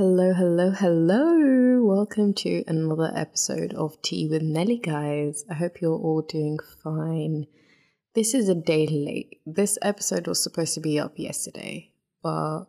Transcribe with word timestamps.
Hello, 0.00 0.32
hello, 0.32 0.70
hello. 0.70 1.84
Welcome 1.84 2.32
to 2.36 2.64
another 2.66 3.12
episode 3.14 3.74
of 3.74 4.00
Tea 4.00 4.26
with 4.28 4.40
Nelly, 4.40 4.78
guys. 4.78 5.44
I 5.50 5.52
hope 5.52 5.82
you're 5.82 5.92
all 5.92 6.22
doing 6.22 6.58
fine. 6.82 7.46
This 8.14 8.32
is 8.32 8.48
a 8.48 8.54
day 8.54 8.86
late. 8.86 9.42
This 9.44 9.76
episode 9.82 10.26
was 10.26 10.42
supposed 10.42 10.72
to 10.72 10.80
be 10.80 10.98
up 10.98 11.18
yesterday, 11.18 11.92
but 12.22 12.64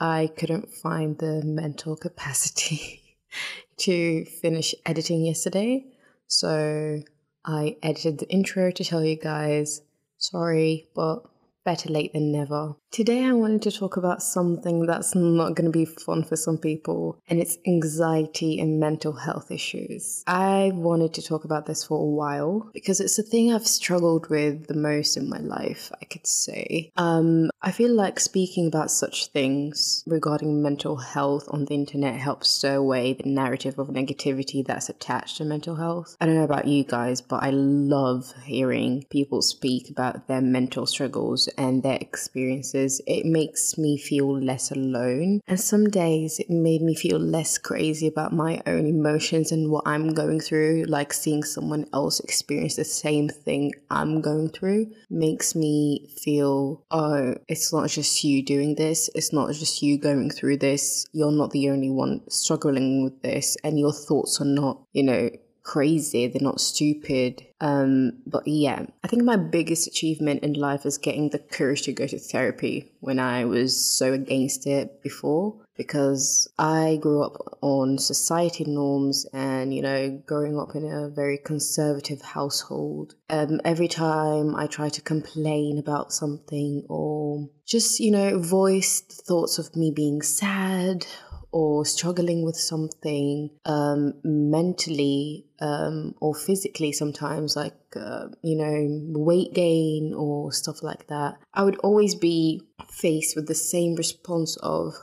I 0.00 0.28
couldn't 0.36 0.74
find 0.74 1.16
the 1.16 1.40
mental 1.44 1.94
capacity 1.94 3.16
to 3.76 4.24
finish 4.24 4.74
editing 4.84 5.24
yesterday. 5.24 5.86
So 6.26 7.00
I 7.44 7.76
edited 7.80 8.18
the 8.18 8.28
intro 8.28 8.72
to 8.72 8.82
tell 8.82 9.04
you 9.04 9.14
guys 9.14 9.82
sorry, 10.18 10.88
but 10.96 11.26
better 11.64 11.88
late 11.90 12.12
than 12.12 12.30
never. 12.32 12.74
Today, 12.90 13.24
I 13.24 13.32
wanted 13.32 13.62
to 13.62 13.72
talk 13.72 13.96
about 13.96 14.22
something 14.22 14.86
that's 14.86 15.14
not 15.14 15.54
going 15.54 15.70
to 15.70 15.76
be 15.76 15.84
fun 15.84 16.22
for 16.22 16.36
some 16.36 16.58
people, 16.58 17.18
and 17.28 17.40
it's 17.40 17.58
anxiety 17.66 18.60
and 18.60 18.78
mental 18.78 19.12
health 19.12 19.50
issues. 19.50 20.22
I 20.26 20.70
wanted 20.74 21.14
to 21.14 21.22
talk 21.22 21.44
about 21.44 21.66
this 21.66 21.84
for 21.84 21.98
a 21.98 22.04
while 22.04 22.70
because 22.72 23.00
it's 23.00 23.18
a 23.18 23.22
thing 23.22 23.52
I've 23.52 23.66
struggled 23.66 24.28
with 24.30 24.66
the 24.66 24.74
most 24.74 25.16
in 25.16 25.28
my 25.28 25.38
life, 25.38 25.90
I 26.00 26.04
could 26.04 26.26
say. 26.26 26.92
Um, 26.96 27.50
I 27.66 27.72
feel 27.72 27.94
like 27.94 28.20
speaking 28.20 28.66
about 28.66 28.90
such 28.90 29.28
things 29.28 30.04
regarding 30.06 30.60
mental 30.60 30.96
health 30.96 31.48
on 31.48 31.64
the 31.64 31.72
internet 31.72 32.16
helps 32.16 32.50
stir 32.50 32.74
away 32.74 33.14
the 33.14 33.26
narrative 33.26 33.78
of 33.78 33.88
negativity 33.88 34.62
that's 34.62 34.90
attached 34.90 35.38
to 35.38 35.46
mental 35.46 35.76
health. 35.76 36.14
I 36.20 36.26
don't 36.26 36.34
know 36.34 36.44
about 36.44 36.68
you 36.68 36.84
guys, 36.84 37.22
but 37.22 37.42
I 37.42 37.48
love 37.48 38.34
hearing 38.44 39.06
people 39.08 39.40
speak 39.40 39.88
about 39.88 40.28
their 40.28 40.42
mental 40.42 40.84
struggles 40.84 41.48
and 41.56 41.82
their 41.82 41.96
experiences 42.02 43.00
it 43.06 43.24
makes 43.24 43.78
me 43.78 43.96
feel 43.96 44.38
less 44.38 44.70
alone. 44.70 45.40
And 45.46 45.58
some 45.58 45.88
days 45.88 46.40
it 46.40 46.50
made 46.50 46.82
me 46.82 46.94
feel 46.94 47.18
less 47.18 47.56
crazy 47.56 48.08
about 48.08 48.34
my 48.34 48.60
own 48.66 48.84
emotions 48.84 49.52
and 49.52 49.70
what 49.70 49.88
I'm 49.88 50.12
going 50.12 50.40
through, 50.40 50.84
like 50.86 51.14
seeing 51.14 51.42
someone 51.42 51.86
else 51.94 52.20
experience 52.20 52.76
the 52.76 52.84
same 52.84 53.30
thing 53.30 53.72
I'm 53.90 54.20
going 54.20 54.50
through 54.50 54.92
makes 55.08 55.54
me 55.54 56.10
feel, 56.22 56.84
oh, 56.90 57.36
it's 57.54 57.72
not 57.72 57.88
just 57.88 58.24
you 58.24 58.44
doing 58.44 58.74
this, 58.74 59.08
it's 59.14 59.32
not 59.32 59.52
just 59.52 59.80
you 59.80 59.96
going 59.96 60.28
through 60.28 60.56
this, 60.56 61.06
you're 61.12 61.30
not 61.30 61.50
the 61.52 61.70
only 61.70 61.88
one 61.88 62.20
struggling 62.28 63.04
with 63.04 63.22
this, 63.22 63.56
and 63.62 63.78
your 63.78 63.92
thoughts 63.92 64.40
are 64.40 64.44
not, 64.44 64.82
you 64.92 65.04
know, 65.04 65.30
crazy, 65.64 66.28
they're 66.28 66.40
not 66.40 66.60
stupid. 66.60 67.44
Um, 67.60 68.22
but 68.26 68.46
yeah, 68.46 68.84
I 69.02 69.08
think 69.08 69.24
my 69.24 69.36
biggest 69.36 69.86
achievement 69.86 70.44
in 70.44 70.52
life 70.52 70.86
is 70.86 70.98
getting 70.98 71.30
the 71.30 71.38
courage 71.38 71.82
to 71.82 71.92
go 71.92 72.06
to 72.06 72.18
therapy 72.18 72.92
when 73.00 73.18
I 73.18 73.46
was 73.46 73.74
so 73.82 74.12
against 74.12 74.66
it 74.66 75.02
before. 75.02 75.56
Because 75.76 76.46
I 76.56 77.00
grew 77.02 77.24
up 77.24 77.58
on 77.60 77.98
society 77.98 78.64
norms 78.64 79.26
and, 79.32 79.74
you 79.74 79.82
know, 79.82 80.22
growing 80.24 80.56
up 80.56 80.76
in 80.76 80.84
a 80.84 81.08
very 81.08 81.36
conservative 81.36 82.22
household. 82.22 83.16
Um, 83.28 83.60
every 83.64 83.88
time 83.88 84.54
I 84.54 84.68
try 84.68 84.88
to 84.90 85.00
complain 85.00 85.78
about 85.78 86.12
something 86.12 86.84
or 86.88 87.48
just, 87.66 87.98
you 87.98 88.12
know, 88.12 88.38
voice 88.38 89.00
thoughts 89.00 89.58
of 89.58 89.74
me 89.74 89.90
being 89.90 90.22
sad 90.22 91.06
or 91.54 91.84
struggling 91.84 92.44
with 92.44 92.56
something 92.56 93.48
um, 93.64 94.12
mentally 94.24 95.46
um, 95.60 96.12
or 96.20 96.34
physically 96.34 96.90
sometimes, 96.90 97.54
like, 97.54 97.76
uh, 97.94 98.26
you 98.42 98.56
know, 98.56 99.20
weight 99.20 99.54
gain 99.54 100.12
or 100.16 100.50
stuff 100.50 100.82
like 100.82 101.06
that, 101.06 101.36
I 101.54 101.62
would 101.62 101.76
always 101.76 102.16
be 102.16 102.60
faced 102.90 103.36
with 103.36 103.46
the 103.46 103.54
same 103.54 103.94
response 103.94 104.56
of, 104.64 104.94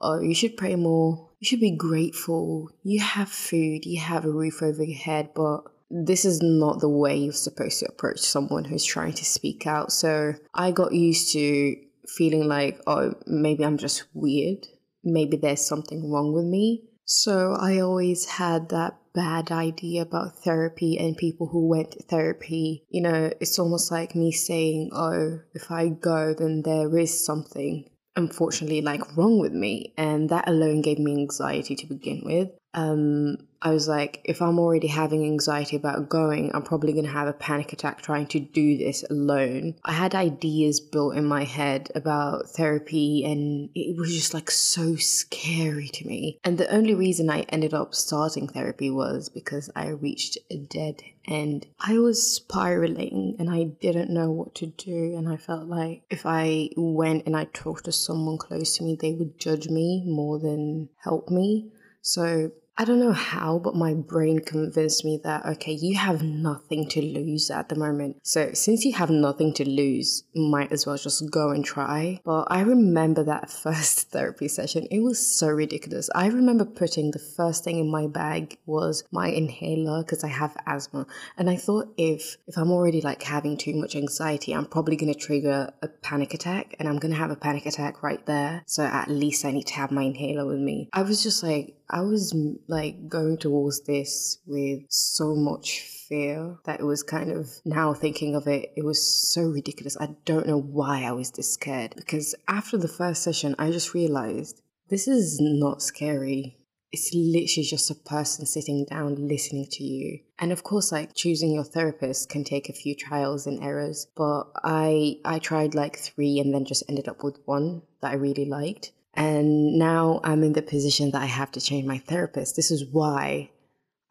oh, 0.00 0.20
you 0.20 0.34
should 0.34 0.56
pray 0.56 0.76
more, 0.76 1.28
you 1.40 1.46
should 1.46 1.60
be 1.60 1.76
grateful, 1.76 2.70
you 2.82 3.00
have 3.00 3.28
food, 3.28 3.84
you 3.84 4.00
have 4.00 4.24
a 4.24 4.30
roof 4.30 4.62
over 4.62 4.82
your 4.82 4.98
head, 4.98 5.28
but 5.34 5.64
this 5.90 6.24
is 6.24 6.40
not 6.40 6.80
the 6.80 6.88
way 6.88 7.18
you're 7.18 7.34
supposed 7.34 7.80
to 7.80 7.86
approach 7.86 8.20
someone 8.20 8.64
who's 8.64 8.84
trying 8.84 9.12
to 9.12 9.26
speak 9.26 9.66
out. 9.66 9.92
So 9.92 10.32
I 10.54 10.70
got 10.70 10.94
used 10.94 11.34
to 11.34 11.76
feeling 12.06 12.48
like, 12.48 12.80
oh, 12.86 13.12
maybe 13.26 13.62
I'm 13.62 13.76
just 13.76 14.04
weird 14.14 14.66
maybe 15.04 15.36
there's 15.36 15.66
something 15.66 16.10
wrong 16.10 16.32
with 16.32 16.44
me. 16.44 16.84
So 17.04 17.54
I 17.58 17.80
always 17.80 18.26
had 18.26 18.68
that 18.68 18.98
bad 19.14 19.50
idea 19.50 20.02
about 20.02 20.44
therapy 20.44 20.98
and 20.98 21.16
people 21.16 21.48
who 21.48 21.66
went 21.66 21.92
to 21.92 22.02
therapy. 22.02 22.84
You 22.90 23.02
know, 23.02 23.32
it's 23.40 23.58
almost 23.58 23.90
like 23.90 24.14
me 24.14 24.30
saying, 24.30 24.90
oh, 24.92 25.40
if 25.54 25.70
I 25.70 25.88
go, 25.88 26.34
then 26.34 26.62
there 26.64 26.96
is 26.98 27.24
something 27.24 27.88
unfortunately 28.14 28.82
like 28.82 29.16
wrong 29.16 29.38
with 29.38 29.52
me. 29.52 29.94
And 29.96 30.28
that 30.28 30.48
alone 30.48 30.82
gave 30.82 30.98
me 30.98 31.12
anxiety 31.12 31.76
to 31.76 31.86
begin 31.86 32.22
with. 32.24 32.50
Um, 32.74 33.38
I 33.60 33.70
was 33.70 33.88
like, 33.88 34.20
if 34.24 34.40
I'm 34.40 34.58
already 34.58 34.86
having 34.86 35.24
anxiety 35.24 35.76
about 35.76 36.08
going, 36.08 36.50
I'm 36.54 36.62
probably 36.62 36.92
going 36.92 37.04
to 37.04 37.10
have 37.10 37.28
a 37.28 37.32
panic 37.32 37.72
attack 37.72 38.02
trying 38.02 38.26
to 38.28 38.40
do 38.40 38.78
this 38.78 39.04
alone. 39.10 39.74
I 39.84 39.92
had 39.92 40.14
ideas 40.14 40.80
built 40.80 41.16
in 41.16 41.24
my 41.24 41.44
head 41.44 41.90
about 41.94 42.50
therapy, 42.50 43.24
and 43.24 43.70
it 43.74 43.96
was 43.96 44.14
just 44.14 44.34
like 44.34 44.50
so 44.50 44.96
scary 44.96 45.88
to 45.88 46.06
me. 46.06 46.38
And 46.44 46.58
the 46.58 46.72
only 46.72 46.94
reason 46.94 47.30
I 47.30 47.40
ended 47.48 47.74
up 47.74 47.94
starting 47.94 48.48
therapy 48.48 48.90
was 48.90 49.28
because 49.28 49.70
I 49.74 49.88
reached 49.88 50.38
a 50.50 50.56
dead 50.56 51.02
end. 51.26 51.66
I 51.78 51.98
was 51.98 52.34
spiraling 52.34 53.36
and 53.38 53.50
I 53.50 53.64
didn't 53.64 54.10
know 54.10 54.30
what 54.30 54.54
to 54.56 54.66
do. 54.66 55.14
And 55.16 55.28
I 55.28 55.36
felt 55.36 55.66
like 55.66 56.02
if 56.10 56.24
I 56.24 56.70
went 56.76 57.26
and 57.26 57.36
I 57.36 57.44
talked 57.44 57.84
to 57.84 57.92
someone 57.92 58.38
close 58.38 58.76
to 58.76 58.84
me, 58.84 58.96
they 58.98 59.12
would 59.12 59.38
judge 59.38 59.68
me 59.68 60.02
more 60.06 60.38
than 60.38 60.88
help 61.02 61.28
me. 61.28 61.70
So 62.00 62.52
I 62.80 62.84
don't 62.84 63.00
know 63.00 63.12
how, 63.12 63.58
but 63.58 63.74
my 63.74 63.92
brain 63.92 64.38
convinced 64.38 65.04
me 65.04 65.18
that, 65.24 65.44
okay, 65.44 65.72
you 65.72 65.96
have 65.96 66.22
nothing 66.22 66.88
to 66.90 67.02
lose 67.02 67.50
at 67.50 67.68
the 67.68 67.74
moment. 67.74 68.18
So 68.22 68.52
since 68.52 68.84
you 68.84 68.92
have 68.92 69.10
nothing 69.10 69.52
to 69.54 69.68
lose, 69.68 70.22
might 70.32 70.70
as 70.70 70.86
well 70.86 70.96
just 70.96 71.28
go 71.28 71.50
and 71.50 71.64
try. 71.64 72.20
But 72.24 72.46
I 72.52 72.60
remember 72.60 73.24
that 73.24 73.50
first 73.64 74.12
therapy 74.12 74.46
session. 74.46 74.86
It 74.92 75.00
was 75.00 75.18
so 75.18 75.48
ridiculous. 75.48 76.08
I 76.14 76.28
remember 76.28 76.64
putting 76.64 77.10
the 77.10 77.18
first 77.18 77.64
thing 77.64 77.80
in 77.80 77.90
my 77.90 78.06
bag 78.06 78.58
was 78.64 79.02
my 79.10 79.26
inhaler 79.26 80.04
because 80.04 80.22
I 80.22 80.28
have 80.28 80.56
asthma. 80.64 81.08
And 81.36 81.50
I 81.50 81.56
thought 81.56 81.92
if, 81.96 82.36
if 82.46 82.56
I'm 82.56 82.70
already 82.70 83.00
like 83.00 83.24
having 83.24 83.56
too 83.56 83.74
much 83.74 83.96
anxiety, 83.96 84.52
I'm 84.52 84.66
probably 84.66 84.94
going 84.94 85.12
to 85.12 85.18
trigger 85.18 85.72
a 85.82 85.88
panic 85.88 86.32
attack 86.32 86.76
and 86.78 86.88
I'm 86.88 87.00
going 87.00 87.12
to 87.12 87.18
have 87.18 87.32
a 87.32 87.36
panic 87.36 87.66
attack 87.66 88.04
right 88.04 88.24
there. 88.26 88.62
So 88.66 88.84
at 88.84 89.10
least 89.10 89.44
I 89.44 89.50
need 89.50 89.66
to 89.66 89.74
have 89.74 89.90
my 89.90 90.04
inhaler 90.04 90.46
with 90.46 90.60
me. 90.60 90.88
I 90.92 91.02
was 91.02 91.24
just 91.24 91.42
like, 91.42 91.74
I 91.90 92.02
was 92.02 92.34
like 92.66 93.08
going 93.08 93.38
towards 93.38 93.82
this 93.82 94.38
with 94.46 94.82
so 94.88 95.34
much 95.34 95.80
fear 96.08 96.58
that 96.64 96.80
it 96.80 96.84
was 96.84 97.02
kind 97.02 97.30
of 97.30 97.50
now 97.64 97.94
thinking 97.94 98.34
of 98.34 98.46
it, 98.46 98.72
it 98.76 98.84
was 98.84 99.32
so 99.32 99.42
ridiculous. 99.42 99.96
I 99.98 100.16
don't 100.24 100.46
know 100.46 100.60
why 100.60 101.04
I 101.04 101.12
was 101.12 101.30
this 101.30 101.52
scared 101.52 101.94
because 101.96 102.34
after 102.46 102.76
the 102.76 102.88
first 102.88 103.22
session, 103.22 103.54
I 103.58 103.70
just 103.70 103.94
realized 103.94 104.60
this 104.90 105.08
is 105.08 105.38
not 105.40 105.82
scary. 105.82 106.58
It's 106.90 107.10
literally 107.12 107.66
just 107.66 107.90
a 107.90 107.94
person 107.94 108.46
sitting 108.46 108.86
down 108.88 109.28
listening 109.28 109.66
to 109.72 109.84
you. 109.84 110.20
And 110.38 110.52
of 110.52 110.62
course, 110.62 110.90
like 110.90 111.14
choosing 111.14 111.52
your 111.52 111.64
therapist 111.64 112.30
can 112.30 112.44
take 112.44 112.68
a 112.68 112.72
few 112.72 112.94
trials 112.94 113.46
and 113.46 113.62
errors, 113.62 114.06
but 114.16 114.44
I 114.64 115.18
I 115.24 115.38
tried 115.38 115.74
like 115.74 115.98
three 115.98 116.38
and 116.38 116.54
then 116.54 116.64
just 116.64 116.84
ended 116.88 117.08
up 117.08 117.22
with 117.22 117.40
one 117.44 117.82
that 118.00 118.12
I 118.12 118.14
really 118.14 118.46
liked. 118.46 118.92
And 119.18 119.76
now 119.76 120.20
I'm 120.22 120.44
in 120.44 120.52
the 120.52 120.62
position 120.62 121.10
that 121.10 121.20
I 121.20 121.26
have 121.26 121.50
to 121.52 121.60
change 121.60 121.84
my 121.84 121.98
therapist. 121.98 122.54
This 122.54 122.70
is 122.70 122.84
why 122.92 123.50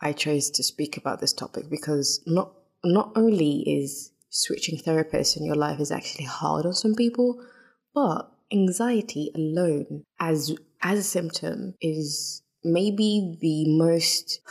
I 0.01 0.11
chose 0.11 0.49
to 0.51 0.63
speak 0.63 0.97
about 0.97 1.21
this 1.21 1.31
topic 1.31 1.69
because 1.69 2.21
not 2.27 2.51
not 2.83 3.13
only 3.15 3.63
is 3.65 4.11
switching 4.29 4.77
therapists 4.77 5.37
in 5.37 5.45
your 5.45 5.55
life 5.55 5.79
is 5.79 5.91
actually 5.93 6.25
hard 6.25 6.65
on 6.65 6.73
some 6.73 6.93
people, 6.93 7.41
but 7.95 8.29
anxiety 8.51 9.31
alone 9.33 10.03
as 10.19 10.53
as 10.83 10.99
a 10.99 11.03
symptom 11.03 11.75
is 11.79 12.41
maybe 12.65 13.37
the 13.39 13.63
most 13.77 14.41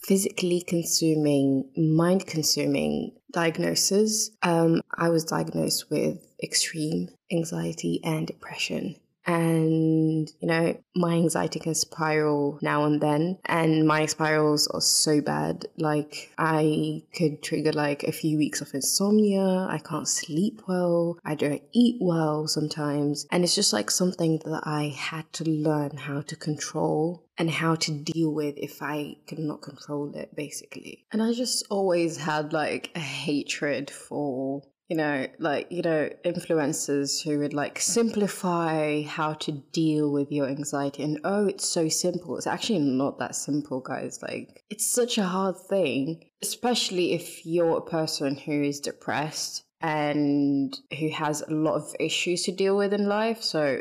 physically 0.00 0.62
consuming, 0.62 1.70
mind 1.76 2.26
consuming 2.26 3.14
diagnosis. 3.30 4.30
Um, 4.42 4.80
I 4.96 5.10
was 5.10 5.24
diagnosed 5.24 5.90
with 5.90 6.16
extreme 6.42 7.10
anxiety 7.30 8.00
and 8.02 8.26
depression 8.26 8.96
and 9.26 10.30
you 10.40 10.48
know 10.48 10.76
my 10.96 11.14
anxiety 11.14 11.60
can 11.60 11.74
spiral 11.74 12.58
now 12.62 12.84
and 12.84 13.00
then 13.00 13.38
and 13.44 13.86
my 13.86 14.06
spirals 14.06 14.66
are 14.68 14.80
so 14.80 15.20
bad. 15.20 15.66
Like 15.76 16.32
i 16.38 17.02
could 17.14 17.42
trigger 17.42 17.72
like 17.72 18.04
a 18.04 18.12
few 18.12 18.38
weeks 18.38 18.60
of 18.60 18.74
insomnia. 18.74 19.66
I 19.70 19.78
can't 19.78 20.08
sleep 20.08 20.62
well. 20.66 21.18
I 21.24 21.34
don't 21.34 21.62
eat 21.72 21.96
well 22.00 22.48
sometimes. 22.48 23.26
And 23.30 23.44
it's 23.44 23.54
just 23.54 23.72
like 23.72 23.90
something 23.90 24.40
that 24.44 24.62
i 24.64 24.94
had 24.96 25.32
to 25.34 25.44
learn 25.44 25.96
how 25.96 26.22
to 26.22 26.36
control 26.36 27.24
and 27.38 27.50
how 27.50 27.76
to 27.76 27.92
deal 27.92 28.34
with 28.34 28.56
if 28.58 28.82
I 28.82 29.16
could 29.28 29.38
not 29.38 29.62
control 29.62 30.12
it, 30.14 30.34
basically. 30.34 31.06
And 31.12 31.22
I 31.22 31.32
just 31.32 31.64
always 31.70 32.16
had 32.16 32.52
like 32.52 32.90
a 32.96 33.00
hatred 33.00 33.90
for 33.90 34.62
you 34.88 34.96
know, 34.96 35.26
like, 35.38 35.70
you 35.70 35.82
know, 35.82 36.08
influencers 36.24 37.22
who 37.22 37.38
would 37.40 37.52
like 37.52 37.78
simplify 37.78 39.02
how 39.02 39.34
to 39.34 39.52
deal 39.52 40.10
with 40.10 40.32
your 40.32 40.48
anxiety. 40.48 41.02
And 41.02 41.20
oh, 41.24 41.46
it's 41.46 41.68
so 41.68 41.88
simple. 41.88 42.36
It's 42.36 42.46
actually 42.46 42.78
not 42.78 43.18
that 43.18 43.36
simple, 43.36 43.80
guys. 43.80 44.20
Like, 44.22 44.64
it's 44.70 44.90
such 44.90 45.18
a 45.18 45.24
hard 45.24 45.56
thing, 45.58 46.24
especially 46.42 47.12
if 47.12 47.44
you're 47.44 47.78
a 47.78 47.82
person 47.82 48.36
who 48.36 48.62
is 48.62 48.80
depressed 48.80 49.64
and 49.80 50.76
who 50.98 51.08
has 51.10 51.42
a 51.42 51.54
lot 51.54 51.74
of 51.74 51.94
issues 52.00 52.42
to 52.44 52.52
deal 52.52 52.76
with 52.76 52.92
in 52.92 53.06
life. 53.06 53.42
So 53.42 53.80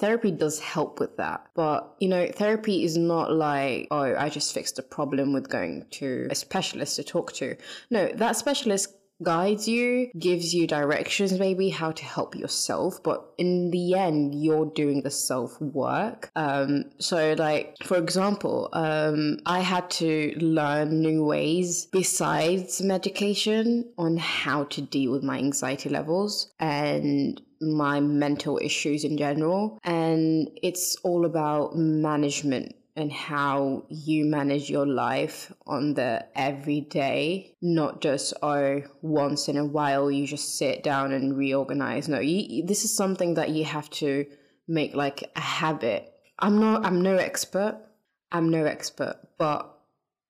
therapy 0.00 0.32
does 0.32 0.58
help 0.58 0.98
with 1.00 1.16
that. 1.18 1.46
But, 1.54 1.94
you 2.00 2.08
know, 2.08 2.28
therapy 2.34 2.84
is 2.84 2.98
not 2.98 3.32
like, 3.32 3.88
oh, 3.90 4.14
I 4.16 4.28
just 4.28 4.52
fixed 4.52 4.78
a 4.78 4.82
problem 4.82 5.32
with 5.32 5.48
going 5.48 5.86
to 5.92 6.26
a 6.30 6.34
specialist 6.34 6.96
to 6.96 7.04
talk 7.04 7.32
to. 7.34 7.56
No, 7.90 8.08
that 8.16 8.36
specialist 8.36 8.94
guides 9.22 9.68
you, 9.68 10.10
gives 10.18 10.54
you 10.54 10.66
directions, 10.66 11.38
maybe 11.38 11.70
how 11.70 11.92
to 11.92 12.04
help 12.04 12.36
yourself. 12.36 13.02
But 13.02 13.24
in 13.38 13.70
the 13.70 13.94
end, 13.94 14.34
you're 14.34 14.66
doing 14.66 15.02
the 15.02 15.10
self 15.10 15.60
work. 15.60 16.30
Um, 16.36 16.84
so, 16.98 17.34
like, 17.38 17.76
for 17.84 17.96
example, 17.96 18.68
um, 18.72 19.38
I 19.46 19.60
had 19.60 19.90
to 19.90 20.34
learn 20.38 21.00
new 21.00 21.24
ways 21.24 21.86
besides 21.86 22.80
medication 22.80 23.90
on 23.98 24.16
how 24.16 24.64
to 24.64 24.82
deal 24.82 25.12
with 25.12 25.22
my 25.22 25.38
anxiety 25.38 25.88
levels 25.88 26.52
and 26.60 27.40
my 27.60 28.00
mental 28.00 28.58
issues 28.62 29.04
in 29.04 29.16
general. 29.18 29.78
And 29.82 30.50
it's 30.62 30.96
all 31.02 31.24
about 31.24 31.76
management 31.76 32.74
and 32.98 33.12
how 33.12 33.84
you 33.88 34.24
manage 34.24 34.68
your 34.68 34.84
life 34.84 35.52
on 35.68 35.94
the 35.94 36.26
everyday, 36.34 37.54
not 37.62 38.00
just 38.00 38.34
oh 38.42 38.82
once 39.02 39.48
in 39.48 39.56
a 39.56 39.64
while 39.64 40.10
you 40.10 40.26
just 40.26 40.58
sit 40.58 40.82
down 40.82 41.12
and 41.12 41.38
reorganize. 41.38 42.08
No, 42.08 42.18
you, 42.18 42.66
this 42.66 42.84
is 42.84 42.96
something 42.96 43.34
that 43.34 43.50
you 43.50 43.64
have 43.64 43.88
to 43.90 44.26
make 44.66 44.96
like 44.96 45.30
a 45.36 45.40
habit. 45.40 46.12
I'm 46.40 46.58
not 46.58 46.84
I'm 46.84 47.00
no 47.00 47.16
expert. 47.18 47.80
I'm 48.32 48.50
no 48.50 48.64
expert, 48.64 49.16
but 49.38 49.78